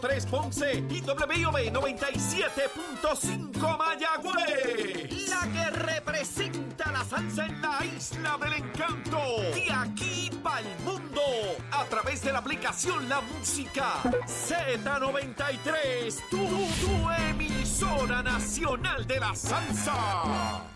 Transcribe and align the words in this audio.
100.3 0.00 0.26
Ponce 0.26 0.84
y 0.88 1.02
WIOB 1.02 1.70
97.5 1.72 3.78
Mayagüez. 3.78 5.28
La 5.28 5.42
que 5.52 5.70
representa 5.70 6.90
la 6.92 7.04
salsa 7.04 7.44
en 7.46 7.60
la 7.60 7.84
isla 7.84 8.38
del 8.38 8.54
encanto. 8.54 9.18
De 9.54 9.70
aquí 9.70 10.30
para 10.42 10.60
el 10.60 10.78
mundo. 10.84 11.20
A 11.72 11.84
través 11.84 12.22
de 12.22 12.32
la 12.32 12.38
aplicación 12.38 13.06
La 13.08 13.20
Música 13.20 13.96
Z93. 14.26 16.28
Tu, 16.30 16.36
tu 16.36 17.10
emisora 17.28 18.22
nacional 18.22 19.06
de 19.06 19.20
la 19.20 19.34
salsa. 19.34 19.92
Nación 19.92 20.72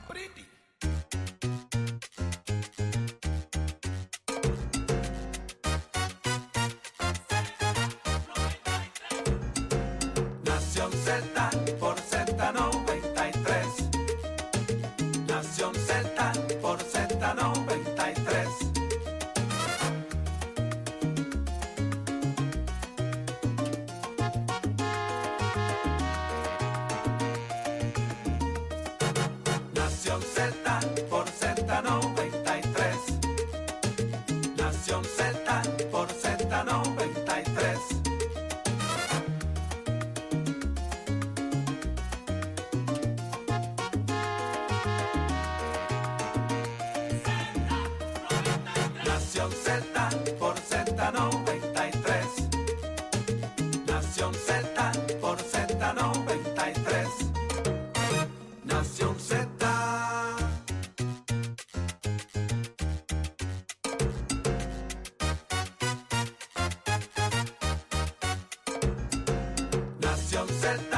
Nación 70.66 70.95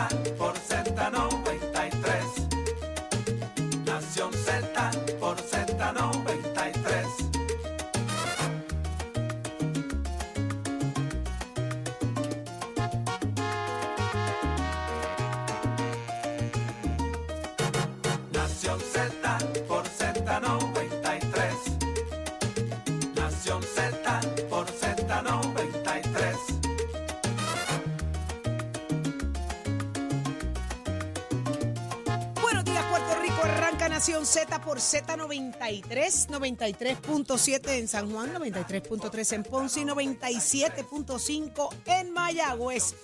Z 34.28 34.60
por 34.60 34.78
Z93, 34.78 36.28
93.7 36.28 37.78
en 37.78 37.88
San 37.88 38.12
Juan, 38.12 38.34
93.3 38.34 39.32
en 39.32 39.42
Ponce 39.42 39.80
y 39.80 39.84
97.5 39.84 41.68
en 41.86 42.10
Mayagüez. 42.12 42.94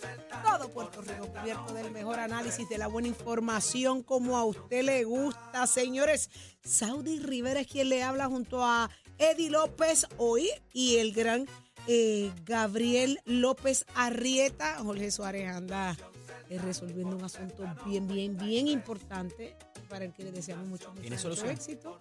Todo 0.44 0.68
Puerto 0.68 1.00
Rico 1.00 1.26
cubierto 1.28 1.72
del 1.72 1.90
mejor 1.92 2.20
análisis, 2.20 2.68
de 2.68 2.76
la 2.76 2.88
buena 2.88 3.08
información, 3.08 4.02
como 4.02 4.36
a 4.36 4.44
usted 4.44 4.84
le 4.84 5.04
gusta. 5.04 5.66
Señores, 5.66 6.28
Saudi 6.62 7.18
Rivera 7.20 7.60
es 7.60 7.68
quien 7.68 7.88
le 7.88 8.02
habla 8.02 8.26
junto 8.26 8.62
a 8.62 8.90
Eddie 9.16 9.48
López 9.48 10.06
hoy 10.18 10.50
y 10.74 10.96
el 10.96 11.14
gran 11.14 11.46
eh, 11.86 12.32
Gabriel 12.44 13.18
López 13.24 13.86
Arrieta. 13.94 14.76
Jorge 14.80 15.10
Suárez 15.10 15.48
anda 15.48 15.96
eh, 16.50 16.58
resolviendo 16.58 17.16
un 17.16 17.24
asunto 17.24 17.64
bien, 17.86 18.06
bien, 18.06 18.36
bien 18.36 18.68
importante 18.68 19.56
para 19.84 20.04
el 20.04 20.12
que 20.12 20.24
le 20.24 20.32
deseamos 20.32 20.66
mucho, 20.66 20.90
¿Tiene 21.00 21.18
solución? 21.18 21.50
éxito. 21.50 21.98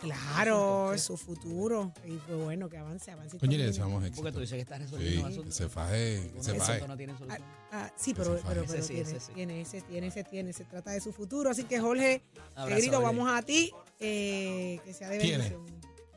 Claro, 0.00 0.92
es 0.94 1.02
su 1.02 1.16
futuro. 1.16 1.92
Y 2.04 2.16
fue 2.18 2.34
bueno 2.36 2.68
que 2.68 2.76
avance, 2.76 3.10
avance. 3.12 3.38
Coño, 3.38 3.56
le 3.56 3.72
Porque 3.72 4.32
tú 4.32 4.40
dices 4.40 4.56
que 4.56 4.60
estás 4.62 4.80
resolviendo 4.80 5.44
Sí, 5.44 5.52
se 5.52 5.68
faje, 5.68 6.32
que 6.34 6.42
se 6.42 6.54
faje. 6.54 6.80
no 6.88 6.92
Ah, 6.94 6.96
solución. 6.96 7.42
ah, 7.70 7.92
sí, 7.96 8.12
pero, 8.14 8.40
pero, 8.48 8.64
pero 8.66 8.82
sí, 8.82 8.94
tiene, 8.94 9.02
ese 9.10 9.20
sí. 9.20 9.32
tiene, 9.32 9.60
ese 9.60 9.80
tiene, 9.82 10.06
ese 10.08 10.24
tiene. 10.24 10.52
Se 10.52 10.64
trata 10.64 10.90
de 10.90 11.00
su 11.00 11.12
futuro. 11.12 11.50
Así 11.50 11.64
que, 11.64 11.78
Jorge, 11.78 12.22
Abrazo, 12.56 12.74
Negrito, 12.74 13.00
vamos 13.00 13.28
a 13.30 13.42
ti. 13.42 13.72
eh, 14.00 14.80
que 14.84 14.92
sea 14.92 15.08
de 15.08 15.18
bendición. 15.18 15.64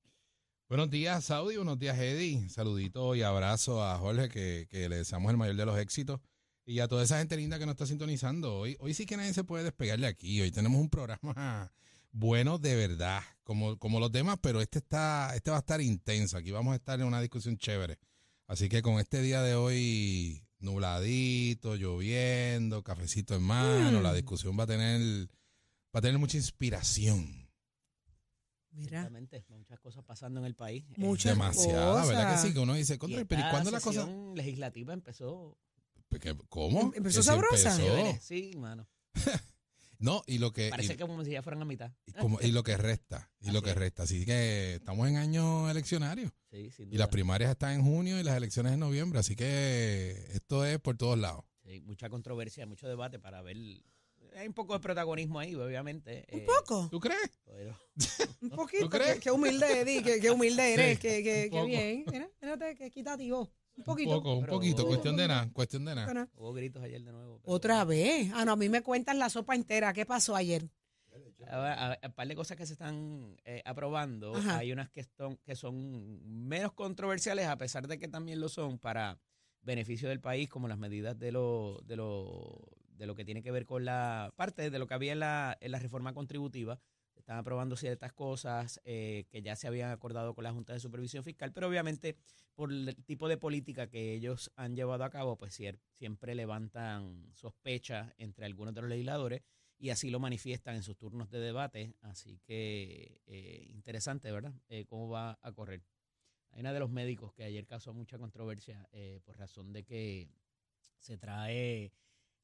Buenos 0.68 0.90
días, 0.90 1.24
Saudi. 1.24 1.56
Buenos 1.56 1.78
días, 1.78 1.98
Eddie. 1.98 2.46
Saludito 2.50 3.14
y 3.14 3.22
abrazo 3.22 3.82
a 3.82 3.96
Jorge, 3.96 4.28
que, 4.28 4.66
que 4.68 4.90
le 4.90 4.96
deseamos 4.96 5.30
el 5.30 5.38
mayor 5.38 5.56
de 5.56 5.64
los 5.64 5.78
éxitos. 5.78 6.20
Y 6.66 6.80
a 6.80 6.88
toda 6.88 7.04
esa 7.04 7.20
gente 7.20 7.38
linda 7.38 7.58
que 7.58 7.64
nos 7.64 7.72
está 7.72 7.86
sintonizando. 7.86 8.54
Hoy, 8.54 8.76
hoy 8.80 8.92
sí 8.92 9.06
que 9.06 9.16
nadie 9.16 9.32
se 9.32 9.44
puede 9.44 9.64
despegar 9.64 9.98
de 9.98 10.08
aquí. 10.08 10.42
Hoy 10.42 10.50
tenemos 10.50 10.78
un 10.78 10.90
programa 10.90 11.72
bueno 12.18 12.58
de 12.58 12.74
verdad, 12.76 13.22
como, 13.44 13.78
como 13.78 14.00
los 14.00 14.10
demás, 14.10 14.38
pero 14.40 14.60
este 14.60 14.78
está, 14.78 15.34
este 15.34 15.50
va 15.50 15.58
a 15.58 15.60
estar 15.60 15.80
intenso. 15.80 16.36
Aquí 16.38 16.50
vamos 16.50 16.72
a 16.72 16.76
estar 16.76 16.98
en 16.98 17.06
una 17.06 17.20
discusión 17.20 17.56
chévere. 17.58 17.98
Así 18.46 18.68
que 18.68 18.80
con 18.82 18.98
este 18.98 19.20
día 19.20 19.42
de 19.42 19.54
hoy, 19.54 20.42
nubladito, 20.58 21.76
lloviendo, 21.76 22.82
cafecito 22.82 23.34
en 23.34 23.42
mano, 23.42 24.00
Mm. 24.00 24.02
la 24.02 24.14
discusión 24.14 24.58
va 24.58 24.64
a 24.64 24.66
tener, 24.66 25.28
va 25.94 25.98
a 25.98 26.00
tener 26.00 26.18
mucha 26.18 26.36
inspiración. 26.36 27.46
Mira, 28.70 28.98
Exactamente, 28.98 29.44
muchas 29.48 29.80
cosas 29.80 30.04
pasando 30.04 30.38
en 30.40 30.46
el 30.46 30.54
país. 30.54 30.84
Muchas 30.96 31.32
Demasiada, 31.32 32.04
¿verdad 32.04 32.32
que 32.34 32.46
sí? 32.48 32.52
Que 32.52 32.60
uno 32.60 32.74
dice, 32.74 32.98
"Contra, 32.98 33.24
pero 33.24 33.40
¿y 33.40 33.50
cuándo 33.50 33.70
la 33.70 33.80
cosa? 33.80 34.06
legislativa 34.34 34.92
empezó 34.92 35.56
¿Qué- 36.20 36.36
¿Cómo? 36.48 36.92
¿Empezó 36.94 37.18
Que 37.18 37.22
se 37.24 37.30
sabrosa? 37.30 37.74
empezó. 37.76 38.18
Sí, 38.22 38.52
mano. 38.56 38.86
No, 39.98 40.22
y 40.26 40.38
lo 40.38 40.52
que 40.52 40.68
Parece 40.70 40.94
y, 40.94 40.96
que 40.96 41.02
como 41.06 41.24
si 41.24 41.30
ya 41.30 41.42
fueran 41.42 41.62
a 41.62 41.64
mitad. 41.64 41.90
y 42.06 42.12
como- 42.12 42.40
y 42.40 42.50
lo 42.52 42.62
que 42.62 42.76
resta, 42.76 43.30
y 43.40 43.46
lo 43.50 43.58
Así 43.58 43.64
que 43.64 43.70
es. 43.70 43.76
resta. 43.76 44.02
Así 44.02 44.24
que 44.26 44.74
estamos 44.76 45.08
en 45.08 45.16
año 45.16 45.70
eleccionario 45.70 46.32
Sí, 46.50 46.70
sin 46.70 46.88
y 46.92 46.96
las 46.98 47.06
duda. 47.08 47.12
primarias 47.12 47.50
están 47.50 47.74
en 47.74 47.82
junio 47.82 48.18
y 48.20 48.22
las 48.22 48.36
elecciones 48.36 48.72
en 48.72 48.80
noviembre, 48.80 49.18
así 49.18 49.34
que 49.36 50.26
esto 50.32 50.64
es 50.64 50.78
por 50.80 50.96
todos 50.96 51.18
lados. 51.18 51.44
Sí, 51.64 51.80
mucha 51.80 52.08
controversia, 52.10 52.66
mucho 52.66 52.86
debate 52.88 53.18
para 53.18 53.42
ver. 53.42 53.56
Hay 54.36 54.46
un 54.48 54.52
poco 54.54 54.74
de 54.74 54.80
protagonismo 54.80 55.38
ahí, 55.38 55.54
obviamente. 55.54 56.26
un 56.30 56.40
eh, 56.40 56.46
poco, 56.46 56.88
¿Tú 56.90 57.00
crees? 57.00 57.30
pero- 57.44 57.74
un 58.42 58.50
poquito. 58.50 58.84
¿Tú 58.84 58.90
crees? 58.90 59.14
Qué, 59.14 59.20
qué 59.20 59.30
humilde, 59.30 59.80
Eddie, 59.80 60.02
qué, 60.02 60.20
qué 60.20 60.30
humilde 60.30 60.74
eres, 60.74 60.96
Sí, 60.96 61.02
qué, 61.02 61.22
qué, 61.22 61.34
un 61.36 61.42
qué 61.44 61.50
poco. 61.50 61.66
bien. 61.66 62.04
Mira, 62.12 62.30
mírate, 62.42 62.74
qué 62.74 62.86
equitativo. 62.86 63.50
Un 63.76 63.82
Un 63.82 63.84
poquito. 63.84 64.10
poco, 64.10 64.34
un 64.36 64.46
poquito, 64.46 64.86
cuestión 64.86 65.16
de 65.16 65.28
nada, 65.28 65.50
cuestión 65.52 65.84
de 65.84 65.94
nada. 65.94 66.28
hubo 66.36 66.52
gritos 66.54 66.82
ayer 66.82 67.02
de 67.04 67.12
nuevo. 67.12 67.40
pero- 67.42 67.54
Otra 67.54 67.84
vez. 67.84 68.30
Ah, 68.34 68.44
no, 68.44 68.52
a 68.52 68.56
mí 68.56 68.68
me 68.68 68.82
cuentan 68.82 69.18
la 69.18 69.28
sopa 69.28 69.54
entera. 69.54 69.92
¿Qué 69.92 70.06
pasó 70.06 70.34
ayer? 70.34 70.68
a, 71.48 71.92
a- 71.92 71.98
a 72.02 72.08
par 72.10 72.26
de 72.28 72.34
cosas 72.34 72.56
que 72.56 72.66
se 72.66 72.72
están 72.72 73.36
eh, 73.44 73.62
aprobando. 73.64 74.34
Ajá. 74.34 74.58
Hay 74.58 74.72
unas 74.72 74.90
que 74.90 75.04
son, 75.04 75.36
que 75.44 75.54
son 75.54 76.20
menos 76.48 76.72
controversiales, 76.72 77.46
a 77.46 77.56
pesar 77.56 77.86
de 77.86 77.98
que 77.98 78.08
también 78.08 78.40
lo 78.40 78.48
son 78.48 78.78
para 78.78 79.18
beneficio 79.62 80.08
del 80.08 80.20
país, 80.20 80.48
como 80.48 80.68
las 80.68 80.78
medidas 80.78 81.18
de 81.18 81.32
lo, 81.32 81.80
de 81.84 81.96
lo, 81.96 82.64
de 82.88 83.06
lo 83.06 83.14
que 83.14 83.24
tiene 83.24 83.42
que 83.42 83.50
ver 83.50 83.64
con 83.66 83.84
la 83.84 84.32
parte 84.36 84.70
de 84.70 84.78
lo 84.78 84.86
que 84.86 84.94
había 84.94 85.12
en 85.12 85.20
la, 85.20 85.56
en 85.60 85.72
la 85.72 85.78
reforma 85.78 86.12
contributiva. 86.14 86.80
Están 87.26 87.38
aprobando 87.38 87.74
ciertas 87.74 88.12
cosas 88.12 88.80
eh, 88.84 89.26
que 89.28 89.42
ya 89.42 89.56
se 89.56 89.66
habían 89.66 89.90
acordado 89.90 90.32
con 90.32 90.44
la 90.44 90.52
Junta 90.52 90.74
de 90.74 90.78
Supervisión 90.78 91.24
Fiscal, 91.24 91.52
pero 91.52 91.66
obviamente 91.66 92.16
por 92.54 92.70
el 92.70 92.94
tipo 93.04 93.26
de 93.26 93.36
política 93.36 93.88
que 93.88 94.14
ellos 94.14 94.52
han 94.54 94.76
llevado 94.76 95.02
a 95.02 95.10
cabo, 95.10 95.36
pues 95.36 95.60
siempre 95.90 96.36
levantan 96.36 97.28
sospechas 97.34 98.14
entre 98.18 98.46
algunos 98.46 98.74
de 98.74 98.82
los 98.82 98.90
legisladores 98.90 99.42
y 99.76 99.90
así 99.90 100.08
lo 100.08 100.20
manifiestan 100.20 100.76
en 100.76 100.84
sus 100.84 100.96
turnos 100.96 101.28
de 101.28 101.40
debate. 101.40 101.96
Así 102.02 102.38
que 102.44 103.20
eh, 103.26 103.66
interesante, 103.70 104.30
¿verdad? 104.30 104.54
Eh, 104.68 104.84
cómo 104.84 105.08
va 105.08 105.36
a 105.42 105.50
correr. 105.50 105.82
Hay 106.52 106.60
una 106.60 106.72
de 106.72 106.78
los 106.78 106.90
médicos 106.90 107.32
que 107.32 107.42
ayer 107.42 107.66
causó 107.66 107.92
mucha 107.92 108.18
controversia 108.18 108.88
por 109.24 109.36
razón 109.36 109.72
de 109.72 109.82
que 109.82 110.30
se 111.00 111.18
trae 111.18 111.90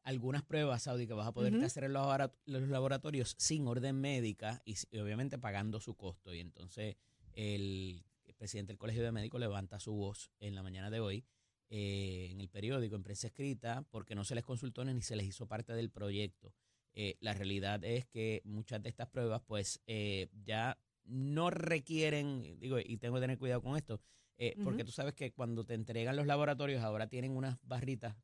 algunas 0.03 0.43
pruebas, 0.43 0.83
Saudi, 0.83 1.07
que 1.07 1.15
vas 1.15 1.27
a 1.27 1.33
poder 1.33 1.53
hacer 1.65 1.85
en 1.85 1.93
los, 1.93 2.03
labora- 2.03 2.33
los 2.47 2.69
laboratorios 2.69 3.35
sin 3.39 3.67
orden 3.67 4.01
médica 4.01 4.61
y, 4.65 4.75
obviamente 4.99 5.39
pagando 5.39 5.81
su 5.81 5.95
costo. 5.95 6.35
Y 6.35 6.41
entonces 6.41 6.97
el, 7.35 8.05
el 8.25 8.35
presidente 8.35 8.73
del 8.73 8.79
Colegio 8.79 9.03
de 9.03 9.13
Médicos 9.13 9.41
levanta 9.41 9.79
su 9.81 9.93
voz 9.93 10.31
en 10.41 10.55
la 10.55 10.63
mañana 10.63 10.91
de 10.91 11.01
hoy 11.01 11.25
eh, 11.71 12.29
en 12.31 12.41
el 12.41 12.49
periódico, 12.49 12.97
en 12.97 13.03
prensa 13.03 13.29
escrita, 13.29 13.83
porque 13.91 14.15
no 14.15 14.25
se 14.25 14.35
les 14.35 14.45
consultó 14.45 14.85
ni 14.85 15.01
se 15.03 15.17
les 15.17 15.27
hizo 15.27 15.47
parte 15.47 15.73
del 15.73 15.91
proyecto. 15.91 16.53
Eh, 16.95 17.17
la 17.21 17.33
realidad 17.33 17.83
es 17.85 18.05
que 18.07 18.43
muchas 18.45 18.83
de 18.83 18.91
estas 18.91 19.09
pruebas, 19.09 19.41
pues, 19.47 19.81
eh, 19.87 20.29
ya 20.45 20.79
no 21.05 21.49
requieren, 21.49 22.59
digo, 22.61 22.79
y 22.79 22.99
tengo 22.99 23.15
que 23.15 23.23
tener 23.23 23.39
cuidado 23.39 23.63
con 23.63 23.77
esto, 23.77 24.01
eh, 24.37 24.55
porque 24.65 24.85
tú 24.85 24.93
sabes 24.93 25.15
que 25.15 25.33
cuando 25.33 25.65
te 25.65 25.73
entregan 25.75 26.15
los 26.17 26.27
laboratorios 26.27 26.83
ahora 26.83 27.07
tienen 27.07 27.33
unas 27.35 27.59
barritas 27.63 28.15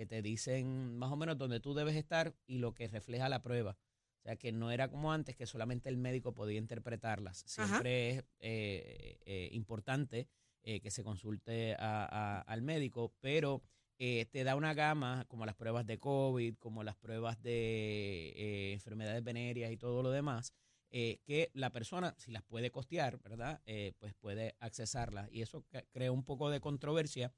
que 0.00 0.06
te 0.06 0.22
dicen 0.22 0.96
más 0.96 1.12
o 1.12 1.16
menos 1.16 1.36
dónde 1.36 1.60
tú 1.60 1.74
debes 1.74 1.94
estar 1.94 2.34
y 2.46 2.56
lo 2.56 2.72
que 2.72 2.88
refleja 2.88 3.28
la 3.28 3.42
prueba. 3.42 3.72
O 3.72 4.22
sea, 4.22 4.34
que 4.36 4.50
no 4.50 4.70
era 4.70 4.88
como 4.88 5.12
antes, 5.12 5.36
que 5.36 5.44
solamente 5.44 5.90
el 5.90 5.98
médico 5.98 6.32
podía 6.32 6.56
interpretarlas. 6.58 7.44
Ajá. 7.58 7.66
Siempre 7.66 8.10
es 8.10 8.24
eh, 8.38 9.18
eh, 9.26 9.48
importante 9.52 10.26
eh, 10.62 10.80
que 10.80 10.90
se 10.90 11.04
consulte 11.04 11.74
a- 11.74 12.06
a- 12.06 12.40
al 12.40 12.62
médico, 12.62 13.12
pero 13.20 13.62
te 13.98 14.44
da 14.44 14.56
una 14.56 14.72
gama, 14.72 15.26
como 15.28 15.44
las 15.44 15.54
pruebas 15.54 15.84
de 15.86 15.98
COVID, 15.98 16.54
como 16.56 16.82
las 16.82 16.96
pruebas 16.96 17.42
de 17.42 18.72
enfermedades 18.72 19.22
venéreas 19.22 19.70
y 19.70 19.76
todo 19.76 20.02
lo 20.02 20.10
demás, 20.10 20.54
que 20.90 21.50
la 21.52 21.68
persona, 21.70 22.14
si 22.16 22.30
las 22.30 22.42
puede 22.42 22.70
costear, 22.70 23.18
¿verdad? 23.20 23.60
Pues 23.98 24.14
puede 24.14 24.56
accesarlas. 24.60 25.28
Y 25.30 25.42
eso 25.42 25.66
crea 25.92 26.10
un 26.12 26.24
poco 26.24 26.48
de 26.48 26.60
controversia, 26.60 27.34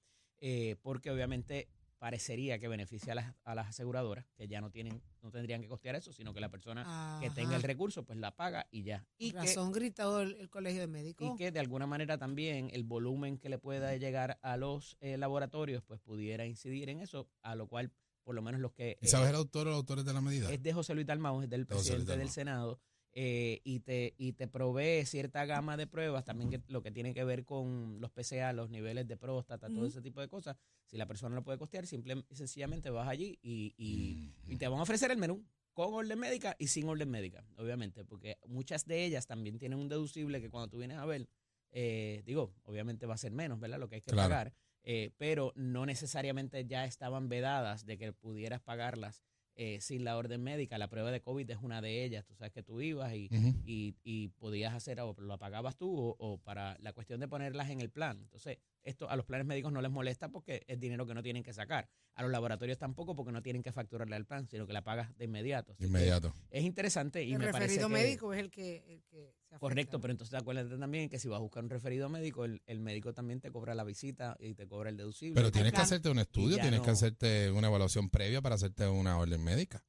porque 0.82 1.10
obviamente 1.10 1.68
parecería 2.02 2.58
que 2.58 2.66
beneficia 2.66 3.12
a 3.12 3.14
las, 3.14 3.34
a 3.44 3.54
las 3.54 3.68
aseguradoras, 3.68 4.26
que 4.36 4.48
ya 4.48 4.60
no 4.60 4.72
tienen, 4.72 5.00
no 5.22 5.30
tendrían 5.30 5.62
que 5.62 5.68
costear 5.68 5.94
eso, 5.94 6.12
sino 6.12 6.34
que 6.34 6.40
la 6.40 6.48
persona 6.48 7.20
que 7.20 7.30
tenga 7.30 7.54
el 7.54 7.62
recurso, 7.62 8.04
pues 8.04 8.18
la 8.18 8.34
paga 8.34 8.66
y 8.72 8.82
ya. 8.82 9.06
Y 9.18 9.30
Con 9.30 9.42
que, 9.42 9.46
razón 9.46 9.70
gritado 9.70 10.20
el, 10.20 10.34
el 10.34 10.50
colegio 10.50 10.80
de 10.80 10.88
médicos. 10.88 11.32
y 11.32 11.36
que 11.36 11.52
de 11.52 11.60
alguna 11.60 11.86
manera 11.86 12.18
también 12.18 12.70
el 12.72 12.82
volumen 12.82 13.38
que 13.38 13.48
le 13.48 13.58
pueda 13.58 13.96
llegar 13.98 14.40
a 14.42 14.56
los 14.56 14.96
eh, 14.98 15.16
laboratorios, 15.16 15.84
pues 15.84 16.00
pudiera 16.00 16.44
incidir 16.44 16.88
en 16.88 16.98
eso, 16.98 17.28
a 17.40 17.54
lo 17.54 17.68
cual 17.68 17.92
por 18.24 18.34
lo 18.34 18.42
menos 18.42 18.60
los 18.60 18.72
que... 18.72 18.98
¿Y 19.00 19.06
eh, 19.06 19.08
sabes 19.08 19.30
el 19.30 19.36
autor 19.36 19.68
o 19.68 19.70
los 19.70 19.76
autores 19.76 20.04
de 20.04 20.12
la 20.12 20.20
medida? 20.20 20.52
es 20.52 20.60
de 20.60 20.72
José 20.72 20.94
Luis 20.94 21.06
Dalmau, 21.06 21.40
es 21.40 21.48
del 21.48 21.60
De 21.60 21.66
presidente 21.66 22.16
del. 22.16 22.30
Senado, 22.30 22.80
eh, 23.14 23.60
y, 23.64 23.80
te, 23.80 24.14
y 24.16 24.32
te 24.32 24.48
provee 24.48 25.04
cierta 25.04 25.44
gama 25.44 25.76
de 25.76 25.86
pruebas, 25.86 26.24
también 26.24 26.50
que, 26.50 26.62
lo 26.68 26.82
que 26.82 26.90
tiene 26.90 27.12
que 27.12 27.24
ver 27.24 27.44
con 27.44 28.00
los 28.00 28.10
PCA, 28.10 28.52
los 28.52 28.70
niveles 28.70 29.06
de 29.06 29.16
próstata, 29.16 29.68
todo 29.68 29.86
ese 29.86 30.00
tipo 30.00 30.20
de 30.20 30.28
cosas. 30.28 30.56
Si 30.86 30.96
la 30.96 31.06
persona 31.06 31.34
lo 31.34 31.42
puede 31.44 31.58
costear, 31.58 31.86
simple 31.86 32.24
sencillamente 32.30 32.90
vas 32.90 33.08
allí 33.08 33.38
y, 33.42 33.74
y, 33.76 34.34
y 34.46 34.56
te 34.56 34.66
van 34.68 34.78
a 34.78 34.82
ofrecer 34.82 35.10
el 35.10 35.18
menú 35.18 35.44
con 35.74 35.92
orden 35.94 36.18
médica 36.18 36.56
y 36.58 36.68
sin 36.68 36.88
orden 36.88 37.10
médica, 37.10 37.44
obviamente, 37.56 38.04
porque 38.04 38.38
muchas 38.46 38.86
de 38.86 39.04
ellas 39.04 39.26
también 39.26 39.58
tienen 39.58 39.78
un 39.78 39.88
deducible 39.88 40.40
que 40.40 40.50
cuando 40.50 40.68
tú 40.68 40.78
vienes 40.78 40.98
a 40.98 41.06
ver, 41.06 41.28
eh, 41.70 42.22
digo, 42.24 42.54
obviamente 42.64 43.06
va 43.06 43.14
a 43.14 43.18
ser 43.18 43.32
menos, 43.32 43.58
¿verdad? 43.58 43.78
Lo 43.78 43.88
que 43.88 43.96
hay 43.96 44.02
que 44.02 44.10
Claro. 44.12 44.28
pagar, 44.28 44.54
eh, 44.84 45.10
pero 45.16 45.52
no 45.54 45.86
necesariamente 45.86 46.66
ya 46.66 46.84
estaban 46.84 47.28
vedadas 47.28 47.86
de 47.86 47.98
que 47.98 48.12
pudieras 48.12 48.60
pagarlas 48.60 49.22
eh, 49.56 49.80
sin 49.80 50.04
la 50.04 50.16
orden 50.16 50.42
médica. 50.42 50.78
La 50.78 50.88
prueba 50.88 51.10
de 51.10 51.20
COVID 51.20 51.50
es 51.50 51.58
una 51.62 51.80
de 51.80 52.04
ellas. 52.04 52.24
Tú 52.24 52.34
sabes 52.34 52.52
que 52.52 52.62
tú 52.62 52.80
ibas 52.80 53.14
y, 53.14 53.28
y, 53.64 53.94
y 54.04 54.28
podías 54.28 54.74
hacer, 54.74 55.00
o 55.00 55.14
lo 55.18 55.38
pagabas 55.38 55.76
tú, 55.76 55.94
o, 55.94 56.16
o 56.18 56.38
para 56.38 56.76
la 56.80 56.92
cuestión 56.92 57.20
de 57.20 57.28
ponerlas 57.28 57.70
en 57.70 57.80
el 57.80 57.90
plan. 57.90 58.18
Entonces, 58.22 58.58
esto 58.84 59.08
a 59.08 59.16
los 59.16 59.24
planes 59.26 59.46
médicos 59.46 59.72
no 59.72 59.80
les 59.80 59.90
molesta 59.90 60.28
porque 60.28 60.64
es 60.66 60.78
dinero 60.80 61.06
que 61.06 61.14
no 61.14 61.22
tienen 61.22 61.42
que 61.42 61.52
sacar. 61.52 61.88
A 62.14 62.22
los 62.22 62.30
laboratorios 62.30 62.78
tampoco 62.78 63.14
porque 63.16 63.32
no 63.32 63.42
tienen 63.42 63.62
que 63.62 63.72
facturarle 63.72 64.16
al 64.16 64.26
plan, 64.26 64.46
sino 64.48 64.66
que 64.66 64.72
la 64.72 64.82
pagas 64.82 65.16
de 65.16 65.24
inmediato. 65.24 65.72
Así 65.72 65.84
Inmediato. 65.86 66.34
Es 66.50 66.62
interesante 66.64 67.24
y 67.24 67.32
el 67.32 67.38
me 67.38 67.46
parece 67.46 67.60
referido 67.60 67.88
que- 67.88 67.94
médico 67.94 68.32
es 68.34 68.40
el 68.40 68.50
que, 68.50 68.76
el 68.86 69.02
que 69.04 69.32
se 69.48 69.54
afecta. 69.54 69.58
Correcto, 69.58 70.00
pero 70.00 70.10
entonces 70.12 70.34
acuérdate 70.38 70.76
también 70.76 71.08
que 71.08 71.18
si 71.18 71.28
vas 71.28 71.38
a 71.38 71.40
buscar 71.42 71.62
un 71.64 71.70
referido 71.70 72.08
médico, 72.08 72.44
el, 72.44 72.62
el 72.66 72.80
médico 72.80 73.14
también 73.14 73.40
te 73.40 73.50
cobra 73.50 73.74
la 73.74 73.84
visita 73.84 74.36
y 74.40 74.54
te 74.54 74.66
cobra 74.66 74.90
el 74.90 74.96
deducible. 74.96 75.34
Pero 75.34 75.50
tienes 75.50 75.72
que 75.72 75.80
hacerte 75.80 76.08
un 76.10 76.18
estudio, 76.18 76.58
tienes 76.58 76.80
que 76.80 76.90
hacerte 76.90 77.50
una 77.50 77.68
evaluación 77.68 78.10
previa 78.10 78.42
para 78.42 78.56
hacerte 78.56 78.86
una 78.88 79.18
orden 79.18 79.42
médica. 79.42 79.84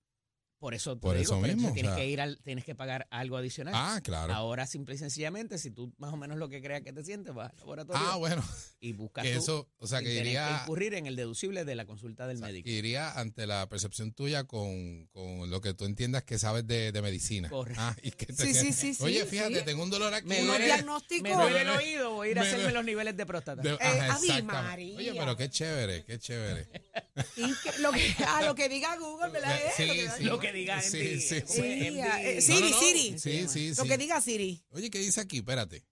Por 0.64 0.74
eso, 0.74 0.96
te 0.96 1.02
Por 1.02 1.18
digo, 1.18 1.34
eso 1.34 1.42
mismo, 1.46 1.72
o 1.72 1.74
tienes 1.74 1.92
sea- 1.92 2.00
que 2.02 2.08
ir 2.10 2.22
al, 2.22 2.40
tienes 2.42 2.64
que 2.64 2.74
pagar 2.74 3.06
algo 3.12 3.36
adicional. 3.36 3.74
Ah, 3.76 4.00
claro. 4.02 4.32
Ahora, 4.34 4.66
simple 4.66 4.96
y 4.96 4.98
sencillamente, 4.98 5.58
si 5.58 5.72
tú 5.72 5.94
más 5.98 6.14
o 6.14 6.16
menos 6.16 6.38
lo 6.38 6.48
que 6.48 6.62
creas 6.62 6.84
que 6.84 6.94
te 6.94 7.04
sientes, 7.04 7.34
vas 7.36 7.52
al 7.52 7.58
laboratorio 7.58 8.02
Ah, 8.02 8.16
bueno, 8.16 8.42
y 8.80 8.94
buscas 8.94 9.26
que 9.26 9.36
eso, 9.36 9.68
o 9.78 9.88
sea, 9.88 10.00
que 10.02 10.14
iría, 10.14 10.62
incurrir 10.64 10.94
en 10.94 11.06
el 11.06 11.18
deducible 11.18 11.66
de 11.66 11.76
la 11.76 11.86
consulta 11.86 12.28
del 12.28 12.38
o 12.38 12.40
sea, 12.40 12.48
médico. 12.48 12.64
que 12.64 12.72
iría 12.72 13.12
ante 13.20 13.46
la 13.46 13.68
percepción 13.68 14.14
tuya 14.14 14.46
con, 14.46 15.06
con 15.12 15.50
lo 15.50 15.60
que 15.60 15.74
tú 15.74 15.84
entiendas 15.84 16.24
que 16.24 16.40
sabes 16.40 16.66
de, 16.66 16.94
de 16.94 17.02
medicina. 17.02 17.50
Correcto. 17.50 17.82
Ah, 17.84 17.94
y 18.02 18.12
que 18.12 18.28
te- 18.28 18.34
Sí, 18.34 18.54
sí, 18.54 18.72
sí, 18.72 18.94
sí, 18.94 19.04
Oye, 19.04 19.26
fíjate, 19.26 19.60
sí. 19.60 19.66
tengo 19.66 19.84
un 19.84 19.90
dolor 19.90 20.14
aquí. 20.14 20.30
Me 20.30 20.44
duele- 20.46 20.64
diagnósticos. 20.64 21.24
Me 21.24 21.36
duele 21.36 21.62
el 21.64 21.70
oído, 21.72 22.12
voy 22.14 22.30
a 22.30 22.32
ir 22.32 22.40
a 22.40 22.42
Me 22.44 22.48
hacerme 22.48 22.72
los 22.72 22.86
niveles 22.86 23.18
de 23.18 23.26
próstata. 23.26 23.62
De- 23.62 23.72
Eh, 23.72 23.78
ajá. 23.82 24.42
María. 24.44 24.98
Oye, 24.98 25.14
pero 25.14 25.36
qué 25.36 25.50
chévere, 25.50 26.06
qué 26.06 26.18
chévere. 26.20 26.70
Inque- 27.36 27.78
lo 27.80 27.92
que, 27.92 28.16
a 28.26 28.44
lo 28.44 28.56
que 28.56 28.70
diga 28.70 28.96
Google, 28.96 29.30
¿verdad? 29.34 29.58
Eh, 29.58 29.72
Sí, 29.76 29.86
lo 29.88 29.94
que, 29.94 30.10
sí. 30.10 30.24
Lo 30.24 30.40
que 30.40 30.53
diga 30.54 30.82
Sí, 30.82 30.98
MD, 30.98 31.20
sí, 31.20 31.42
sí. 31.42 31.44
Sí, 31.48 31.62
MD. 31.62 32.38
eh, 32.38 32.42
Siri, 32.42 32.60
no, 32.62 32.70
no. 32.70 32.80
Siri. 32.80 33.20
Sí, 33.20 33.48
sí, 33.48 33.74
Lo 33.78 33.84
que 33.86 33.98
diga 33.98 34.22
Siri. 34.22 34.64
Oye, 34.72 34.90
¿qué 34.90 35.00
dice 35.00 35.22
aquí? 35.22 35.38
Espérate. 35.38 35.84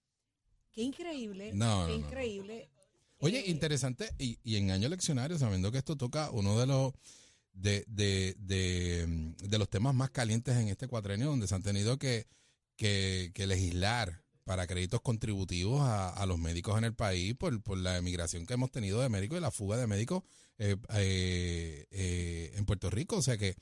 Qué 0.71 0.81
increíble. 0.83 1.51
No, 1.53 1.87
qué 1.87 1.93
no, 1.93 1.99
no. 1.99 2.05
increíble. 2.07 2.69
Oye, 3.19 3.39
Eh, 3.41 3.51
interesante, 3.51 4.09
y, 4.17 4.39
y 4.43 4.55
en 4.55 4.71
año 4.71 4.89
leccionario, 4.89 5.37
sabiendo 5.37 5.71
que 5.71 5.77
esto 5.77 5.95
toca 5.95 6.31
uno 6.31 6.59
de 6.59 6.65
los 6.67 6.93
de, 7.53 7.83
de, 7.87 8.35
de, 8.39 9.33
de 9.43 9.57
los 9.59 9.69
temas 9.69 9.93
más 9.93 10.09
calientes 10.09 10.55
en 10.55 10.69
este 10.69 10.87
cuatrenio, 10.87 11.27
donde 11.27 11.47
se 11.47 11.53
han 11.55 11.61
tenido 11.61 11.97
que, 11.99 12.25
que, 12.77 13.31
que 13.33 13.45
legislar 13.45 14.23
para 14.45 14.65
créditos 14.65 15.01
contributivos 15.01 15.81
a, 15.81 16.09
a 16.09 16.25
los 16.25 16.39
médicos 16.39 16.77
en 16.77 16.85
el 16.85 16.95
país 16.95 17.35
por, 17.35 17.61
por 17.61 17.77
la 17.77 17.97
emigración 17.97 18.45
que 18.45 18.53
hemos 18.55 18.71
tenido 18.71 19.01
de 19.01 19.09
médicos 19.09 19.37
y 19.37 19.41
la 19.41 19.51
fuga 19.51 19.77
de 19.77 19.85
médicos 19.85 20.23
eh, 20.57 20.77
eh, 20.95 21.85
eh, 21.91 22.51
en 22.55 22.65
Puerto 22.65 22.89
Rico. 22.89 23.17
O 23.17 23.21
sea 23.21 23.37
que 23.37 23.55